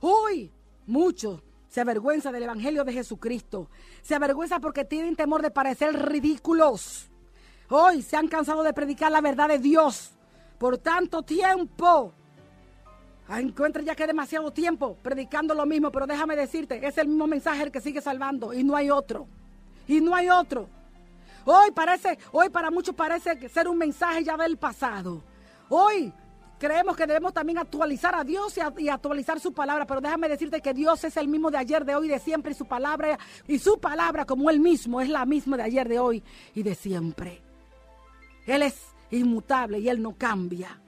[0.00, 0.50] Hoy
[0.86, 3.68] muchos se avergüenza del Evangelio de Jesucristo.
[4.02, 7.10] Se avergüenza porque tienen temor de parecer ridículos.
[7.70, 10.12] Hoy se han cansado de predicar la verdad de Dios
[10.58, 12.14] por tanto tiempo.
[13.28, 17.26] Ah, encuentra ya que demasiado tiempo predicando lo mismo, pero déjame decirte, es el mismo
[17.26, 19.26] mensaje el que sigue salvando y no hay otro.
[19.86, 20.68] Y no hay otro.
[21.44, 25.22] Hoy parece, hoy para muchos parece ser un mensaje ya del pasado.
[25.68, 26.10] Hoy
[26.58, 30.72] creemos que debemos también actualizar a Dios y, actualizar su palabra, pero déjame decirte que
[30.72, 33.78] Dios es el mismo de ayer, de hoy de siempre, y su palabra, y su
[33.78, 36.22] palabra como él mismo es la misma de ayer, de hoy
[36.54, 37.47] y de siempre.
[38.48, 40.80] Él es inmutable y Él no cambia.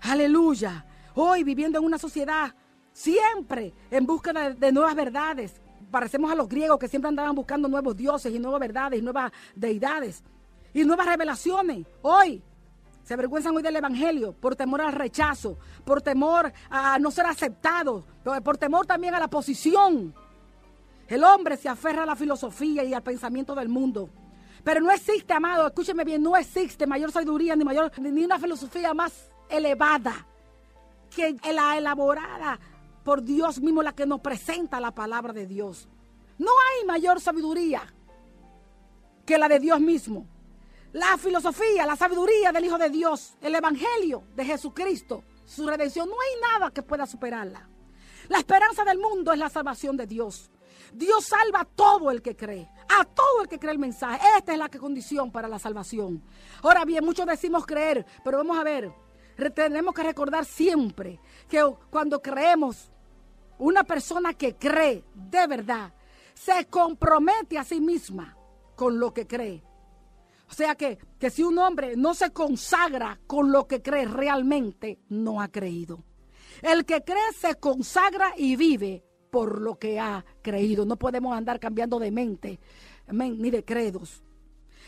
[0.00, 0.86] Aleluya.
[1.14, 2.54] Hoy viviendo en una sociedad
[2.92, 5.60] siempre en búsqueda de, nuevas verdades.
[5.90, 9.32] Parecemos a los griegos que siempre andaban buscando nuevos dioses y nuevas verdades y nuevas
[9.56, 10.22] deidades
[10.72, 11.84] y nuevas revelaciones.
[12.02, 12.42] Hoy
[13.02, 18.04] Se avergüenzan hoy del Evangelio por temor al rechazo, por temor a no ser aceptados,
[18.44, 20.14] por temor también a la posición.
[21.08, 24.10] El hombre se aferra a la filosofía y al pensamiento del mundo.
[24.64, 28.92] Pero no existe, amado, escúcheme bien, no existe mayor sabiduría ni mayor ni una filosofía
[28.94, 30.26] más elevada
[31.14, 32.58] que la elaborada
[33.04, 35.88] por Dios mismo, la que nos presenta la palabra de Dios.
[36.38, 37.82] No hay mayor sabiduría
[39.24, 40.26] que la de Dios mismo.
[40.92, 46.14] La filosofía, la sabiduría del Hijo de Dios, el Evangelio de Jesucristo, su redención, no
[46.14, 47.68] hay nada que pueda superarla.
[48.28, 50.50] La esperanza del mundo es la salvación de Dios.
[50.92, 54.20] Dios salva a todo el que cree, a todo el que cree el mensaje.
[54.36, 56.22] Esta es la condición para la salvación.
[56.62, 58.92] Ahora bien, muchos decimos creer, pero vamos a ver,
[59.54, 62.90] tenemos que recordar siempre que cuando creemos
[63.58, 65.92] una persona que cree de verdad
[66.34, 68.36] se compromete a sí misma
[68.76, 69.62] con lo que cree.
[70.48, 75.00] O sea que, que si un hombre no se consagra con lo que cree realmente,
[75.08, 76.04] no ha creído.
[76.62, 80.84] El que cree se consagra y vive por lo que ha creído.
[80.84, 82.60] No podemos andar cambiando de mente,
[83.10, 84.22] ni de credos.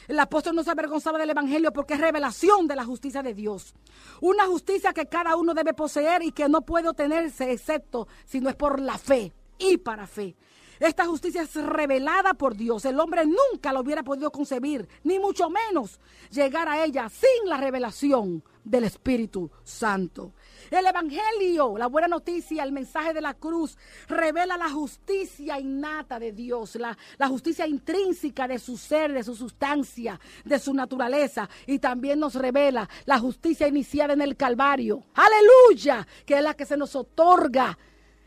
[0.08, 3.74] El apóstol no se avergonzaba del Evangelio porque es revelación de la justicia de Dios.
[4.20, 8.48] Una justicia que cada uno debe poseer y que no puede obtenerse excepto si no
[8.48, 10.34] es por la fe y para fe.
[10.80, 12.86] Esta justicia es revelada por Dios.
[12.86, 16.00] El hombre nunca lo hubiera podido concebir, ni mucho menos
[16.30, 20.32] llegar a ella sin la revelación del Espíritu Santo.
[20.70, 26.30] El Evangelio, la buena noticia, el mensaje de la cruz, revela la justicia innata de
[26.30, 26.96] Dios, la,
[27.28, 31.48] justicia intrínseca de su ser, de su sustancia, de su naturaleza.
[31.66, 35.02] Y también nos revela la justicia iniciada en el Calvario.
[35.14, 37.76] Aleluya, que es la que se nos otorga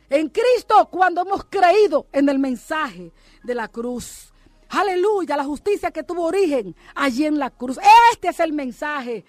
[0.10, 4.34] en Cristo cuando hemos creído en el mensaje de la cruz.
[4.68, 7.80] Aleluya, la justicia que tuvo origen allí en la cruz.
[8.12, 9.24] Este es el mensaje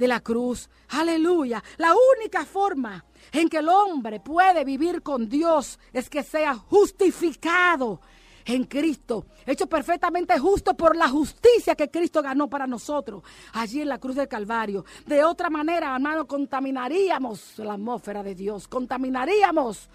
[0.00, 0.68] de la cruz.
[0.88, 1.62] Aleluya.
[1.76, 8.00] La única forma en que el hombre puede vivir con Dios es que sea justificado
[8.46, 13.90] en Cristo, hecho perfectamente justo por la justicia que Cristo ganó para nosotros allí en
[13.90, 14.86] la cruz del Calvario.
[15.06, 19.90] De otra manera, hermano, contaminaríamos la atmósfera de Dios, contaminaríamos,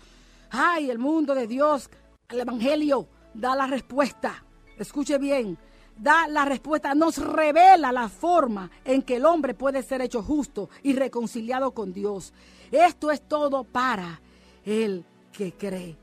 [0.51, 1.89] ay, el mundo de Dios.
[2.29, 4.45] El Evangelio da la respuesta.
[4.77, 5.57] Escuche bien,
[5.97, 10.69] da la respuesta, nos revela la forma en que el hombre puede ser hecho justo
[10.83, 12.33] y reconciliado con Dios.
[12.71, 14.21] Esto es todo para
[14.65, 15.97] el que cree.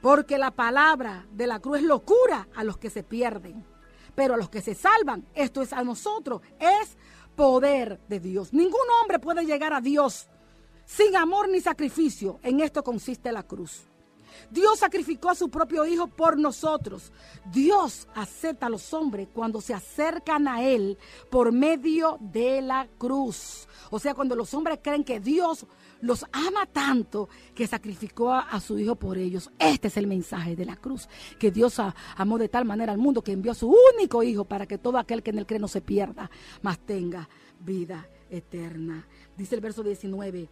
[0.00, 3.64] Porque la palabra de la cruz es locura a los que se pierden.
[4.14, 6.96] Pero a los que se salvan, esto es a nosotros, es
[7.36, 8.52] poder de Dios.
[8.52, 10.28] Ningún hombre puede llegar a Dios
[10.86, 12.40] sin amor ni sacrificio.
[12.42, 13.89] En esto consiste la cruz.
[14.50, 17.12] Dios sacrificó a su propio Hijo por nosotros.
[17.52, 20.98] Dios acepta a los hombres cuando se acercan a Él
[21.30, 23.68] por medio de la cruz.
[23.90, 25.66] O sea, cuando los hombres creen que Dios
[26.00, 29.50] los ama tanto que sacrificó a, su Hijo por ellos.
[29.58, 31.80] Este es el mensaje de la cruz, que Dios
[32.16, 34.98] amó de tal manera al mundo que envió a su único Hijo para que todo
[34.98, 36.30] aquel que en él cree no se pierda,
[36.62, 37.28] mas tenga
[37.60, 39.06] vida eterna.
[39.36, 40.48] Dice el verso 19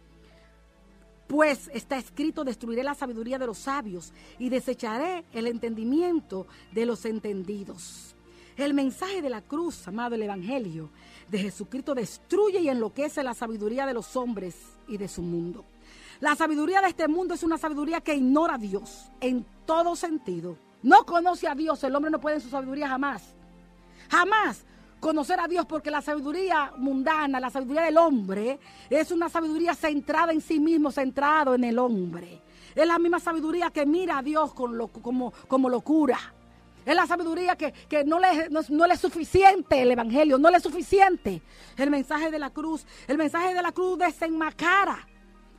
[1.29, 7.05] pues está escrito, destruiré la sabiduría de los sabios y desecharé el entendimiento de los
[7.05, 8.15] entendidos.
[8.57, 10.89] El mensaje de la cruz, amado el Evangelio
[11.29, 14.55] de Jesucristo, destruye y enloquece la sabiduría de los hombres
[14.87, 15.65] y de su mundo.
[16.19, 20.57] La sabiduría de este mundo es una sabiduría que ignora a Dios en todo sentido.
[20.81, 23.35] No conoce a Dios, el hombre no puede en su sabiduría jamás.
[24.09, 24.65] Jamás
[24.99, 28.59] conocer a Dios porque la sabiduría mundana, la sabiduría del hombre,
[28.89, 32.41] es una sabiduría centrada en sí mismo, centrado en el hombre.
[32.75, 36.19] Es la misma sabiduría que mira a Dios con como, como locura.
[36.85, 37.73] Es la sabiduría que,
[38.05, 41.41] no, le, no, le es suficiente el Evangelio, no le es suficiente
[41.77, 42.85] el mensaje de la cruz.
[43.07, 45.07] El mensaje de la cruz desenmacara,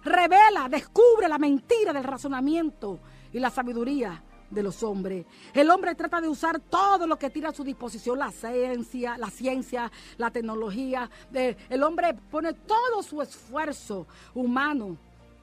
[0.02, 2.98] revela, descubre la mentira del razonamiento
[3.32, 5.26] y la sabiduría de los hombres.
[5.54, 9.30] El hombre trata de usar todo lo que tira a su disposición, la ciencia, la
[9.30, 11.08] ciencia, la tecnología.
[11.32, 14.96] Eh, el hombre pone todo su esfuerzo humano,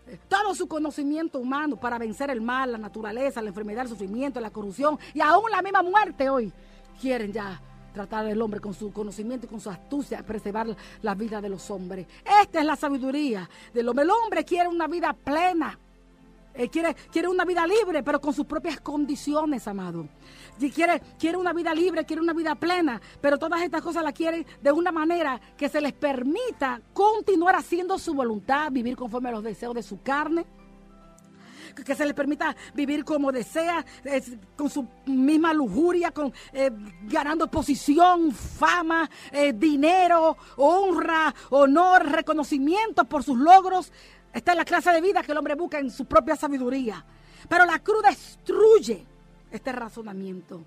[0.08, 4.40] eh, todo su conocimiento humano para vencer el mal, la naturaleza, la enfermedad, el sufrimiento,
[4.40, 6.52] la corrupción y aún la misma muerte hoy.
[7.00, 7.62] Quieren ya
[7.94, 10.68] tratar al hombre con su conocimiento y con su astucia, preservar
[11.02, 12.06] la vida de los hombres.
[12.42, 14.04] Esta es la sabiduría del hombre.
[14.04, 15.80] El hombre quiere una vida plena
[16.58, 20.08] eh, quiere, quiere una vida libre, pero con sus propias condiciones, amado.
[20.74, 24.46] quiere, quiere una vida libre, quiere una vida plena, pero todas estas cosas las quieren
[24.62, 29.44] de una manera que se les permita continuar haciendo su voluntad, vivir conforme a los
[29.44, 30.46] deseos de su carne,
[31.84, 33.86] que se les permita vivir como desea,
[34.56, 36.72] con su misma lujuria, con, eh,
[37.04, 43.92] ganando posición, fama, eh, dinero, honra, honor, reconocimiento por sus logros.
[44.38, 47.04] Esta es la clase de vida que el hombre busca en su propia sabiduría.
[47.50, 49.04] Pero la cruz destruye
[49.50, 50.64] este razonamiento.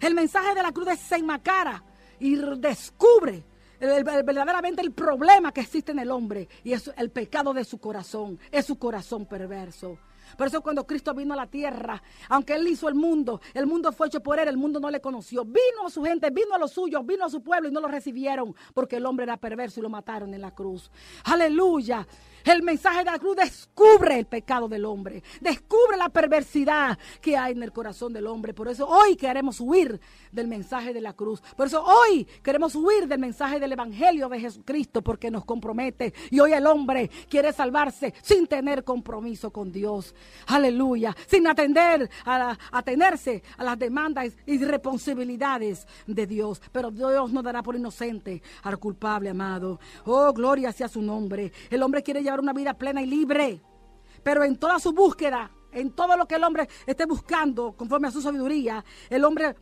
[0.00, 1.80] El mensaje de la cruz desenmacara
[2.18, 3.44] y descubre
[3.78, 8.36] verdaderamente el problema que existe en el hombre y es el pecado de su corazón,
[8.50, 9.96] es su corazón perverso.
[10.36, 13.92] Por eso cuando Cristo vino a la tierra, aunque Él hizo el mundo, el mundo
[13.92, 15.44] fue hecho por Él, el mundo no le conoció.
[15.44, 17.86] Vino a su gente, vino a los suyos, vino a su pueblo y no lo
[17.86, 20.90] recibieron porque el hombre era perverso y lo mataron en la cruz.
[21.24, 22.04] Aleluya.
[22.44, 27.52] El mensaje de la cruz descubre el pecado del hombre, descubre la perversidad que hay
[27.52, 28.52] en el corazón del hombre.
[28.52, 29.98] Por eso hoy queremos huir
[30.30, 31.40] del mensaje de la cruz.
[31.56, 36.12] Por eso hoy queremos huir del mensaje del Evangelio de Jesucristo porque nos compromete.
[36.30, 40.14] Y hoy el hombre quiere salvarse sin tener compromiso con Dios.
[40.46, 41.16] Aleluya.
[41.26, 46.60] Sin atender a, atenerse a las demandas y responsabilidades de Dios.
[46.72, 49.80] Pero Dios no dará por inocente al culpable, amado.
[50.04, 51.50] Oh, gloria sea su nombre.
[51.70, 53.60] El hombre quiere llevar una vida plena y libre.
[54.22, 58.10] Pero en toda su búsqueda, en todo lo que el hombre esté buscando, conforme a
[58.10, 59.56] su sabiduría, el hombre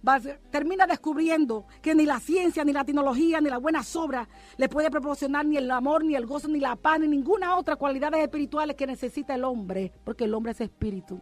[0.51, 4.91] termina descubriendo que ni la ciencia, ni la tecnología, ni la buena sobra le puede
[4.91, 8.77] proporcionar ni el amor, ni el gozo, ni la paz, ni ninguna otra cualidades espirituales
[8.77, 11.21] que necesita el hombre, porque el hombre es espíritu.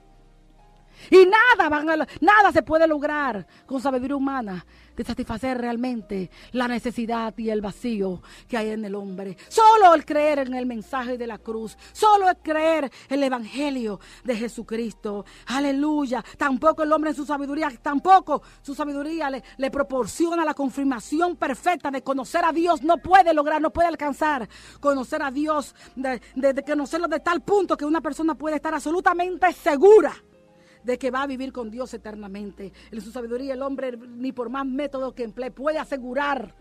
[1.11, 1.87] Y nada, van
[2.21, 4.65] nada se puede lograr con sabiduría humana
[4.97, 9.37] de satisfacer realmente la necesidad y el vacío que hay en el hombre.
[9.49, 14.01] Solo el creer en el mensaje de la cruz, solo el creer en el evangelio
[14.25, 15.25] de Jesucristo.
[15.47, 16.23] Aleluya.
[16.37, 22.03] Tampoco el hombre en su sabiduría, tampoco su sabiduría le, proporciona la confirmación perfecta de
[22.03, 22.83] conocer a Dios.
[22.83, 24.49] No puede lograr, no puede alcanzar
[24.81, 29.53] conocer a Dios, de, de conocerlo de tal punto que una persona puede estar absolutamente
[29.53, 30.13] segura
[30.85, 32.73] de que va a vivir con Dios eternamente.
[32.91, 36.55] En su sabiduría el hombre, ni por más métodos que emplee, puede asegurar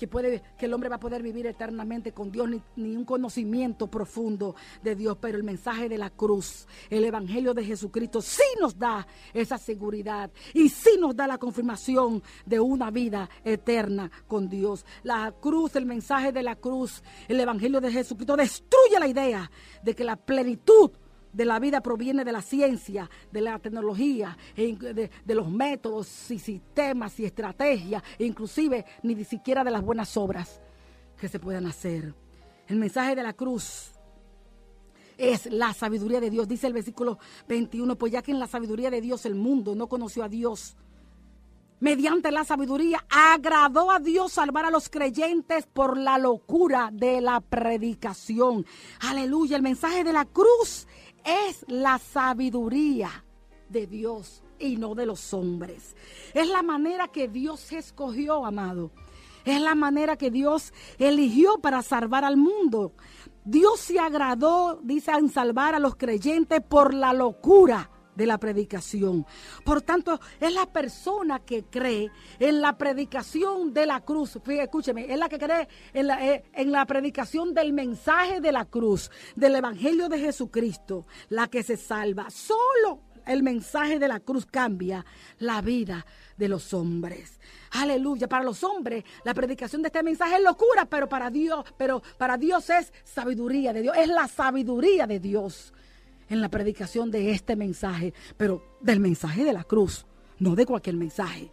[0.00, 3.86] que, puede, que el hombre va a poder vivir eternamente con Dios, ni, un conocimiento
[3.88, 5.18] profundo de Dios.
[5.20, 10.30] Pero el mensaje de la cruz, el Evangelio de Jesucristo, sí nos da esa seguridad
[10.54, 14.86] y sí nos da la confirmación de una vida eterna con Dios.
[15.02, 19.50] La cruz, el mensaje de la cruz, el Evangelio de Jesucristo destruye la idea
[19.82, 20.92] de que la plenitud
[21.32, 26.38] de la vida proviene de la ciencia, de la tecnología, e de, los métodos y
[26.38, 30.60] sistemas y estrategias, e inclusive ni siquiera de las buenas obras
[31.16, 32.14] que se puedan hacer.
[32.66, 33.92] El mensaje de la cruz
[35.18, 36.48] es la sabiduría de Dios.
[36.48, 39.88] Dice el versículo 21, pues ya que en la sabiduría de Dios el mundo no
[39.88, 40.76] conoció a Dios,
[41.80, 47.40] mediante la sabiduría agradó a Dios salvar a los creyentes por la locura de la
[47.40, 48.64] predicación.
[49.00, 50.86] Aleluya, el mensaje de la cruz
[51.24, 53.24] es la sabiduría
[53.68, 55.96] de Dios y no de los hombres.
[56.34, 58.90] Es la manera que Dios escogió, amado.
[59.44, 62.92] Es la manera que Dios eligió para salvar al mundo.
[63.44, 69.26] Dios se agradó, dice, en salvar a los creyentes por la locura de la predicación.
[69.64, 74.38] Por tanto, es la persona que cree en la predicación de la cruz.
[74.44, 78.52] Fíjate, escúcheme, es la que cree en la, eh, en la predicación del mensaje de
[78.52, 82.30] la cruz, del Evangelio de Jesucristo, la que se salva.
[82.30, 85.04] Solo el mensaje de la cruz cambia
[85.38, 86.04] la vida
[86.36, 87.38] de los hombres.
[87.72, 88.28] Aleluya.
[88.28, 92.36] Para los hombres, la predicación de este mensaje es locura, pero para Dios, pero para
[92.36, 93.96] Dios es sabiduría de Dios.
[93.96, 95.72] Es la sabiduría de Dios
[96.30, 100.06] en la predicación de este mensaje, pero del mensaje de la cruz,
[100.38, 101.52] no de cualquier mensaje.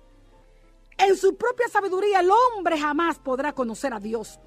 [0.98, 4.40] En su propia sabiduría el hombre jamás podrá conocer a Dios.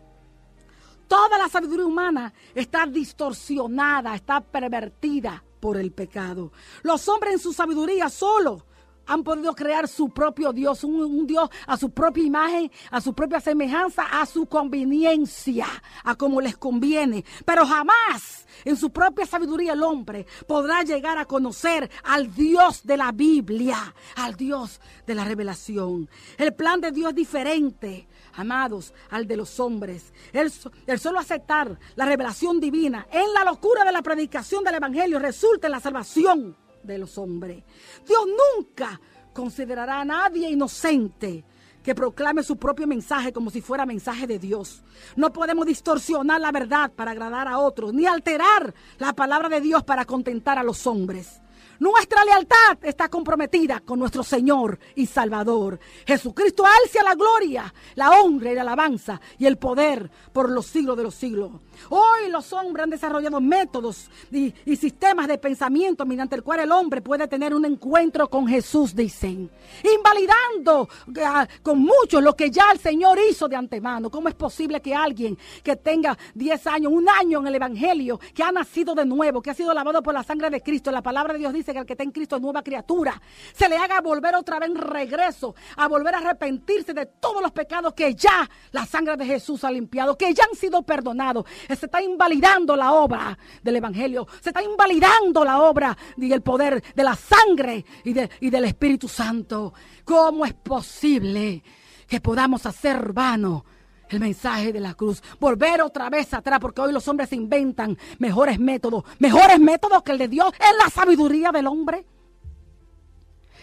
[1.06, 6.52] Toda la sabiduría humana está distorsionada, está pervertida por el pecado.
[6.82, 8.66] Los hombres en su sabiduría solo
[9.10, 13.40] han podido crear su propio Dios, un, Dios a su propia imagen, a su propia
[13.40, 15.66] semejanza, a su conveniencia,
[16.04, 17.24] a como les conviene.
[17.44, 22.96] Pero jamás en su propia sabiduría el hombre podrá llegar a conocer al Dios de
[22.96, 26.08] la Biblia, al Dios de la revelación.
[26.38, 30.12] El plan de Dios es diferente, amados, al de los hombres.
[30.32, 30.52] El,
[30.86, 35.66] el solo aceptar la revelación divina en la locura de la predicación del Evangelio resulta
[35.66, 37.62] en la salvación de los hombres.
[38.06, 39.00] Dios nunca
[39.32, 41.44] considerará a nadie inocente
[41.82, 44.82] que proclame su propio mensaje como si fuera mensaje de Dios.
[45.16, 49.82] No podemos distorsionar la verdad para agradar a otros, ni alterar la palabra de Dios
[49.84, 51.40] para contentar a los hombres.
[51.80, 55.80] Nuestra lealtad está comprometida con nuestro Señor y Salvador.
[56.06, 60.66] Jesucristo alce a la gloria, la honra y la alabanza y el poder por los
[60.66, 61.52] siglos de los siglos.
[61.88, 67.00] Hoy los hombres han desarrollado métodos y, sistemas de pensamiento mediante el cual el hombre
[67.00, 69.50] puede tener un encuentro con Jesús, dicen,
[69.82, 70.86] invalidando
[71.24, 74.10] ah, con mucho lo que ya el Señor hizo de antemano.
[74.10, 78.42] ¿Cómo es posible que alguien que tenga 10 años, un año en el Evangelio, que
[78.42, 81.32] ha nacido de nuevo, que ha sido lavado por la sangre de Cristo, la palabra
[81.32, 83.20] de Dios dice que el que está en Cristo es nueva criatura,
[83.52, 87.52] se le haga volver otra vez en regreso, a volver a arrepentirse de todos los
[87.52, 91.44] pecados que ya la sangre de Jesús ha limpiado, que ya han sido perdonados?
[91.68, 96.82] Se está invalidando la obra del Evangelio, se está invalidando la obra y el poder
[96.94, 99.72] de la sangre y, de, y del Espíritu Santo.
[100.04, 101.62] ¿Cómo es posible
[102.06, 103.64] que podamos hacer vano?
[104.10, 105.22] El mensaje de la cruz.
[105.38, 110.18] Volver otra vez atrás, porque hoy los hombres inventan mejores métodos, mejores métodos que el
[110.18, 112.04] de Dios en la sabiduría del hombre.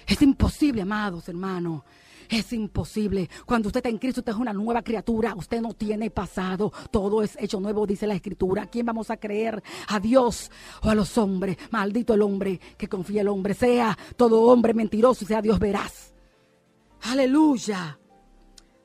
[0.08, 1.84] Es imposible, amados hermanos.
[2.30, 3.30] Es imposible.
[3.46, 5.34] Cuando usted está en Cristo, usted es una nueva criatura.
[5.36, 6.72] Usted no tiene pasado.
[6.92, 8.64] Todo es hecho nuevo, dice la Escritura.
[8.64, 9.64] ¿A quién vamos a creer?
[9.88, 11.58] ¿A Dios o a los hombres?
[11.72, 13.54] Maldito el hombre que confía el hombre.
[13.54, 16.14] Sea todo hombre mentiroso sea Dios verás.
[17.04, 17.98] Aleluya.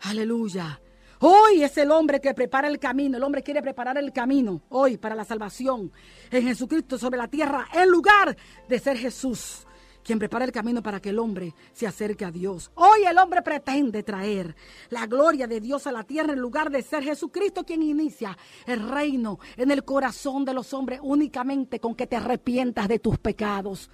[0.03, 0.82] Aleluya.
[1.25, 3.17] Hoy es el hombre que prepara el camino.
[3.17, 5.93] El hombre quiere preparar el camino hoy para la salvación
[6.33, 8.37] en Jesucristo sobre la tierra en lugar
[8.69, 9.65] de ser Jesús
[10.03, 12.73] quien prepara el camino para que el hombre se acerque a Dios.
[12.75, 14.57] Hoy el hombre pretende traer
[14.91, 18.89] la gloria de Dios a la tierra en lugar de ser Jesucristo quien inicia el
[18.89, 23.91] reino en el corazón de los hombres únicamente con que te arrepientas de tus pecados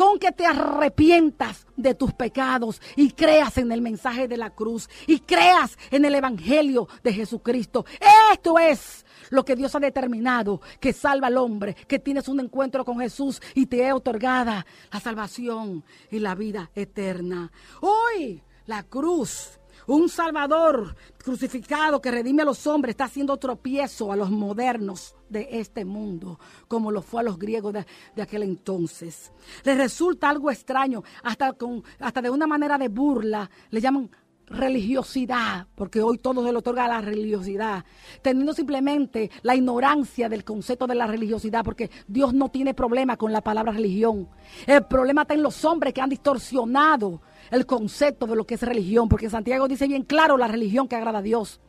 [0.00, 4.88] con que te arrepientas de tus pecados y creas en el mensaje de la cruz
[5.06, 7.84] y creas en el Evangelio de Jesucristo.
[8.32, 12.82] Esto es lo que Dios ha determinado, que salva al hombre, que tienes un encuentro
[12.82, 17.52] con Jesús y te he otorgada la salvación y la vida eterna.
[17.82, 24.16] Hoy la cruz un Salvador crucificado que redime a los hombres está haciendo tropiezo a
[24.16, 29.32] los modernos de este mundo, como lo fue a los griegos de, aquel entonces.
[29.64, 34.10] Les resulta algo extraño, hasta, con, hasta de una manera de burla, le llaman
[34.50, 37.84] religiosidad, porque hoy todo se le otorga a la religiosidad,
[38.20, 43.32] teniendo simplemente la ignorancia del concepto de la religiosidad, porque Dios no tiene problema con
[43.32, 44.28] la palabra religión.
[44.66, 48.62] El problema está en los hombres que han distorsionado el concepto de lo que es
[48.62, 51.60] religión, porque Santiago dice bien claro la religión que agrada a Dios.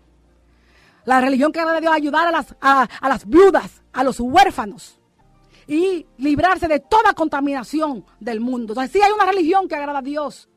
[1.05, 4.99] La religión que agrada a Dios ayudar a las, a, las viudas, a los huérfanos
[5.67, 8.73] y librarse de toda contaminación del mundo.
[8.73, 10.49] Entonces sí hay una religión que agrada a Dios,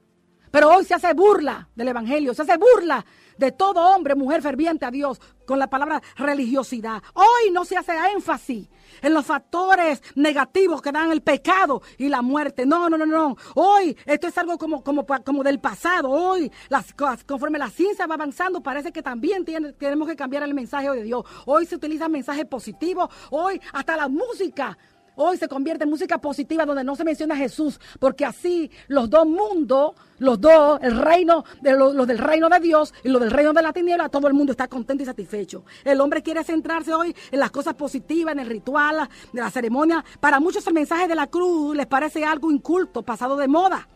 [0.51, 3.05] pero hoy se hace burla del Evangelio, se hace burla
[3.39, 7.03] de todo hombre, mujer ferviente a Dios con la palabra religiosidad.
[7.15, 8.69] Hoy no se hace énfasis
[9.03, 12.67] en los factores negativos que dan el pecado y la muerte.
[12.67, 13.37] No, no, no, no.
[13.55, 16.11] Hoy esto es algo como, como, como del pasado.
[16.11, 16.95] Hoy, las,
[17.27, 21.25] conforme la ciencia va avanzando, parece que también tenemos que cambiar el mensaje de Dios.
[21.47, 23.09] Hoy se utiliza mensajes positivos.
[23.31, 24.77] Hoy hasta la música
[25.17, 29.09] Hoy se convierte en música positiva donde no se menciona a Jesús, porque así los
[29.09, 33.31] dos mundos, los dos, el reino, de los, del reino de Dios y los del
[33.31, 35.65] reino de la tiniebla, todo el mundo está contento y satisfecho.
[35.85, 40.05] El hombre quiere centrarse hoy en las cosas positivas, en el ritual, de la ceremonia.
[40.19, 43.89] Para muchos el mensaje de la cruz les parece algo inculto, pasado de moda.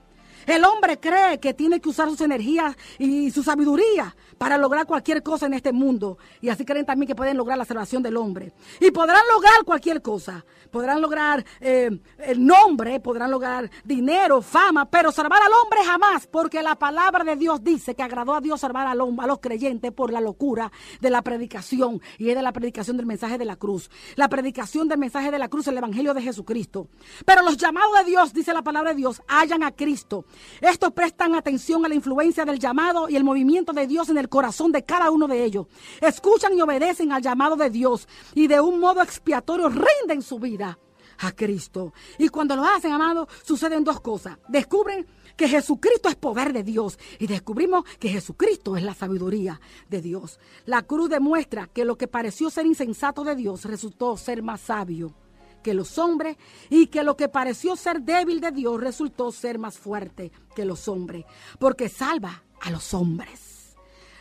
[0.47, 5.23] El hombre cree que tiene que usar sus energías y su sabiduría para lograr cualquier
[5.23, 6.19] cosa en este mundo.
[6.41, 8.53] Y así creen también que pueden lograr la salvación del hombre.
[8.81, 10.45] Y podrán lograr cualquier cosa.
[10.71, 16.63] Podrán lograr eh, el nombre, podrán lograr dinero, fama, pero salvar al hombre jamás, porque
[16.63, 19.93] la palabra de Dios dice que agradó a Dios salvar al hombre, a los creyentes
[19.93, 20.71] por la locura
[21.01, 22.01] de la predicación.
[22.19, 23.91] Y es de la predicación del mensaje de la cruz.
[24.15, 26.89] La predicación del mensaje de la cruz, el Evangelio de Jesucristo.
[27.25, 30.25] Pero los llamados de Dios, dice la palabra de Dios, hallan a Cristo.
[30.61, 34.28] Estos prestan atención a la influencia del llamado y el movimiento de Dios en el
[34.29, 35.67] corazón de cada uno de ellos.
[36.01, 40.79] Escuchan y obedecen al llamado de Dios y de un modo expiatorio rinden su vida
[41.19, 41.93] a Cristo.
[42.19, 44.39] Y cuando lo hacen, amado, suceden dos cosas.
[44.49, 45.07] Descubren
[45.37, 50.41] que Jesucristo es poder de Dios y descubrimos que Jesucristo es la sabiduría de Dios.
[50.67, 55.15] La cruz demuestra que lo que pareció ser insensato de Dios resultó ser más sabio
[55.63, 56.37] que los hombres
[56.71, 60.89] y que lo que pareció ser débil de Dios resultó ser más fuerte que los
[60.89, 61.25] hombres,
[61.59, 63.48] porque salva a los hombres.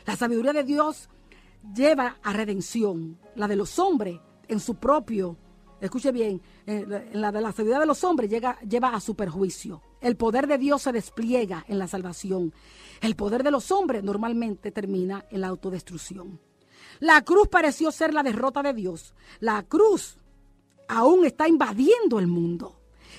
[0.07, 1.09] La sabiduría de Dios
[1.75, 5.35] lleva a redención, la de los hombres en su propio,
[5.81, 9.81] escuche bien, en la de la sabiduría de los hombres llega, lleva a su perjuicio.
[9.99, 12.53] El poder de Dios se despliega en la salvación.
[13.01, 16.39] El poder de los hombres normalmente termina en la autodestrucción.
[16.99, 19.13] La cruz pareció ser la derrota de Dios.
[19.41, 20.19] La cruz
[20.87, 22.76] aún está invadiendo el mundo.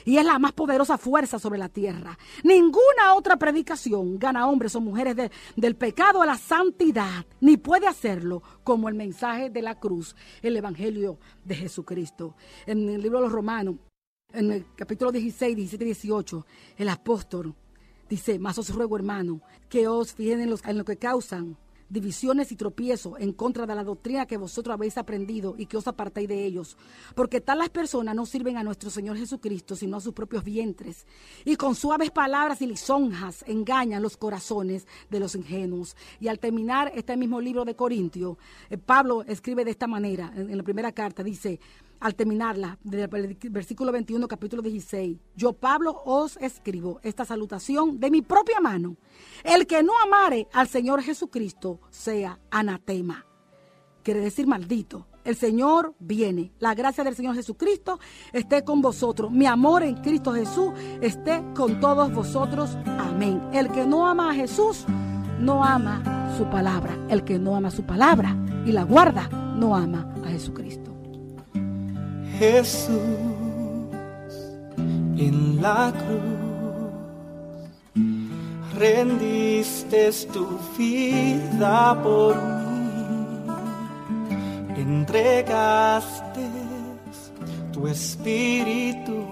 [0.08, 2.16] Y es la más poderosa fuerza sobre la tierra.
[2.42, 7.86] Ninguna otra predicación gana hombres o mujeres de- del pecado a la santidad, ni puede
[7.86, 12.34] hacerlo como el mensaje de la cruz, el Evangelio de Jesucristo.
[12.64, 13.74] En el libro de los Romanos,
[14.32, 16.46] en el capítulo 16, 17 y 18,
[16.78, 17.54] el apóstol
[18.08, 21.54] dice, más os ruego hermano, que os fijen en lo que causan
[21.88, 25.88] divisiones y tropiezos en contra de la doctrina que vosotros habéis aprendido y que os
[25.88, 26.76] apartéis de ellos.
[27.14, 31.06] Porque tales personas no sirven a nuestro Señor Jesucristo, sino a sus propios vientres.
[31.44, 35.96] Y con suaves palabras y lisonjas engañan los corazones de los ingenuos.
[36.20, 38.36] Y al terminar este mismo libro de Corintios,
[38.70, 41.60] eh, Pablo escribe de esta manera, en la primera carta, dice,
[42.00, 43.08] al terminarla, del
[43.50, 48.96] versículo 21, capítulo 16, yo Pablo os escribo esta salutación de mi propia mano.
[49.44, 53.26] El que no amare al Señor Jesucristo sea anatema.
[54.02, 55.06] Quiere decir maldito.
[55.24, 56.52] El Señor viene.
[56.58, 58.00] La gracia del Señor Jesucristo
[58.32, 59.30] esté con vosotros.
[59.30, 60.70] Mi amor en Cristo Jesús
[61.02, 62.78] esté con todos vosotros.
[62.86, 63.42] Amén.
[63.52, 64.86] El que no ama a Jesús
[65.38, 66.96] no ama su palabra.
[67.10, 68.34] El que no ama su palabra
[68.64, 70.87] y la guarda no ama a Jesucristo.
[72.38, 72.96] Jesús
[74.76, 76.38] en la cruz
[78.78, 80.46] rendiste tu
[80.78, 83.50] vida por mí,
[84.76, 86.48] entregaste
[87.72, 89.26] tu espíritu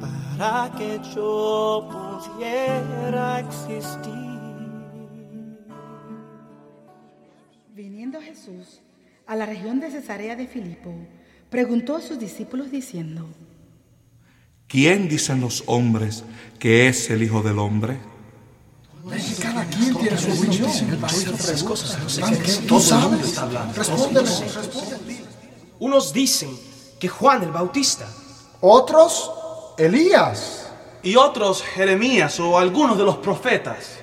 [0.00, 4.12] para que yo pudiera existir.
[7.74, 8.80] Viniendo Jesús
[9.26, 10.92] a la región de Cesarea de Filipo,
[11.54, 13.28] preguntó a sus discípulos diciendo,
[14.66, 16.24] ¿Quién dicen los hombres
[16.58, 18.00] que es el Hijo del Hombre?
[19.40, 20.68] Cada quien tiene su opinión.
[22.66, 23.40] Tú sabes.
[23.76, 24.30] Respóndeme.
[25.78, 26.50] Unos dicen
[26.98, 28.08] que Juan el Bautista
[28.60, 29.30] Otros,
[29.78, 30.72] Elías.
[31.04, 34.00] y otros Jeremías o algunos de los profetas.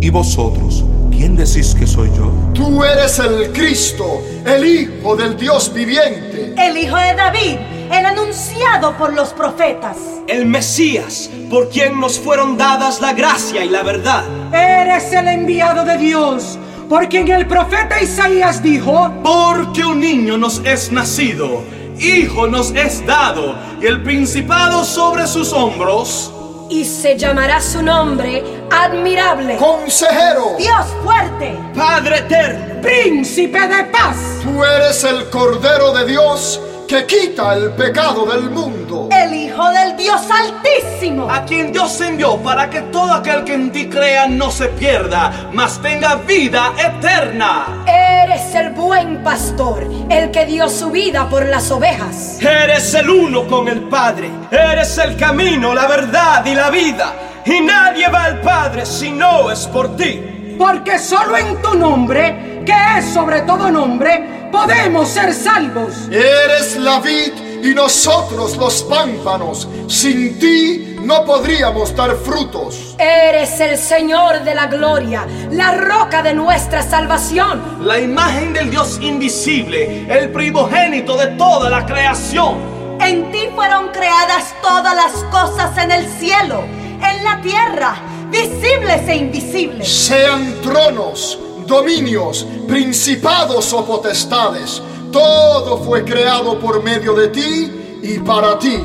[0.00, 0.83] ¿Y vosotros?
[1.24, 2.30] ¿Quién decís que soy yo?
[2.52, 6.52] Tú eres el Cristo, el Hijo del Dios viviente.
[6.58, 7.56] el hijo de David,
[7.90, 9.96] el anunciado por los profetas.
[10.28, 14.22] el Mesías, por quien nos fueron dadas la gracia y la verdad.
[14.52, 16.58] Eres el enviado de Dios,
[16.90, 21.62] por quien el profeta Isaías dijo, Porque un niño nos es nacido,
[21.98, 26.30] hijo nos es dado, y el principado sobre sus hombros.
[26.70, 34.16] Y se llamará su nombre admirable, Consejero, Dios fuerte, Padre eterno, príncipe de paz.
[34.42, 36.60] tú eres el Cordero de Dios
[36.94, 39.08] que quita el pecado del mundo.
[39.10, 41.28] el hijo del Dios altísimo.
[41.28, 45.48] A quien Dios envió para que todo aquel que en ti crea no se pierda,
[45.52, 47.84] mas tenga vida eterna.
[47.86, 52.40] Eres el buen pastor, el que dio su vida por las ovejas.
[52.40, 57.12] eres el uno con el Padre, eres el camino, la verdad y la vida.
[57.44, 60.54] Y nadie va al Padre si no es por ti.
[60.56, 66.08] Porque solo en tu nombre, que es sobre todo nombre, podemos ser salvos.
[66.10, 67.32] Eres la vid
[67.64, 69.66] y nosotros los pámpanos.
[69.88, 72.94] Sin ti no podríamos dar frutos.
[72.98, 77.84] Eres el Señor de la gloria, la roca de nuestra salvación.
[77.84, 82.58] La imagen del Dios invisible, el primogénito de toda la creación.
[83.00, 87.96] En ti fueron creadas todas las cosas en el cielo, en la tierra,
[88.30, 89.88] visibles e invisibles.
[89.88, 94.82] Sean tronos, dominios, principados o potestades.
[95.12, 98.82] Todo fue creado por medio de ti y para ti.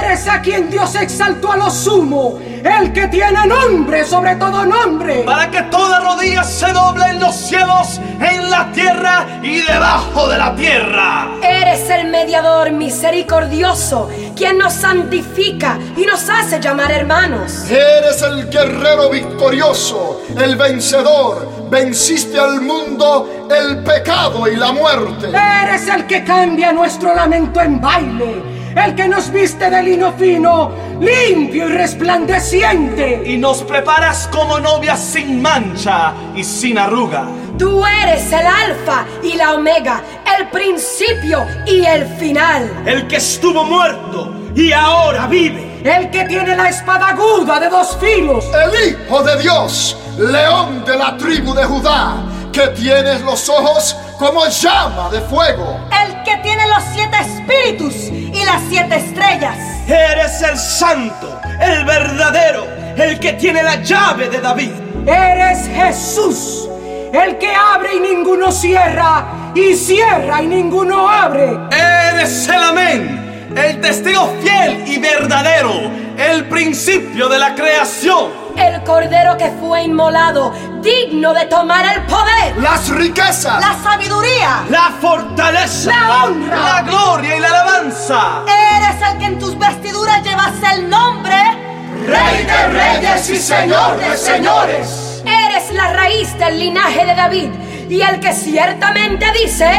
[0.00, 5.22] Eres a quien Dios exaltó a lo sumo, el que tiene nombre sobre todo nombre.
[5.24, 10.38] Para que toda rodilla se doble en los cielos, en la tierra y debajo de
[10.38, 11.28] la tierra.
[11.42, 17.70] Eres el mediador misericordioso, quien nos santifica y nos hace llamar hermanos.
[17.70, 21.57] Eres el guerrero victorioso, el vencedor.
[21.70, 25.28] Venciste al mundo, el pecado y la muerte.
[25.28, 28.42] Eres el que cambia nuestro lamento en baile,
[28.74, 33.22] el que nos viste de lino fino, limpio y resplandeciente.
[33.26, 37.26] Y nos preparas como novia sin mancha y sin arruga.
[37.58, 40.02] Tú eres el alfa y la omega,
[40.38, 42.84] el principio y el final.
[42.86, 45.80] El que estuvo muerto y ahora vive.
[45.84, 48.44] El que tiene la espada aguda de dos filos.
[48.54, 52.16] El Hijo de Dios, león de la tribu de Judá,
[52.52, 55.80] que tienes los ojos como llama de fuego.
[56.04, 59.56] El que tiene los siete espíritus y las siete estrellas.
[59.86, 62.66] Eres el santo, el verdadero,
[62.96, 64.72] el que tiene la llave de David.
[65.06, 66.68] Eres Jesús,
[67.12, 71.56] el que abre y ninguno cierra, y cierra y ninguno abre.
[71.70, 78.37] Eres el amén, el testigo fiel y verdadero, el principio de la creación.
[78.58, 80.52] El cordero que fue inmolado,
[80.82, 82.56] digno de tomar el poder.
[82.58, 83.60] Las riquezas.
[83.60, 84.64] La sabiduría.
[84.68, 85.90] La fortaleza.
[85.90, 86.56] La honra.
[86.56, 88.42] La gloria y la alabanza.
[88.46, 91.36] Eres el que en tus vestiduras llevas el nombre.
[92.06, 95.22] Rey de reyes y Señor de señores.
[95.24, 97.50] Eres la raíz del linaje de David
[97.88, 99.70] y el que ciertamente dice,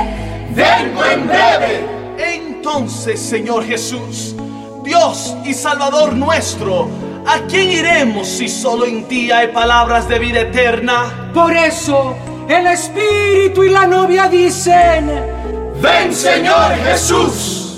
[0.51, 1.85] vengo en breve.
[2.17, 4.35] Entonces, Señor Jesús,
[4.83, 6.89] Dios y Salvador nuestro,
[7.29, 11.29] ¿a quién iremos si solo en ti hay palabras de vida eterna?
[11.33, 12.15] Por eso,
[12.47, 15.11] el Espíritu y la novia dicen,
[15.79, 17.68] ven Señor Jesús.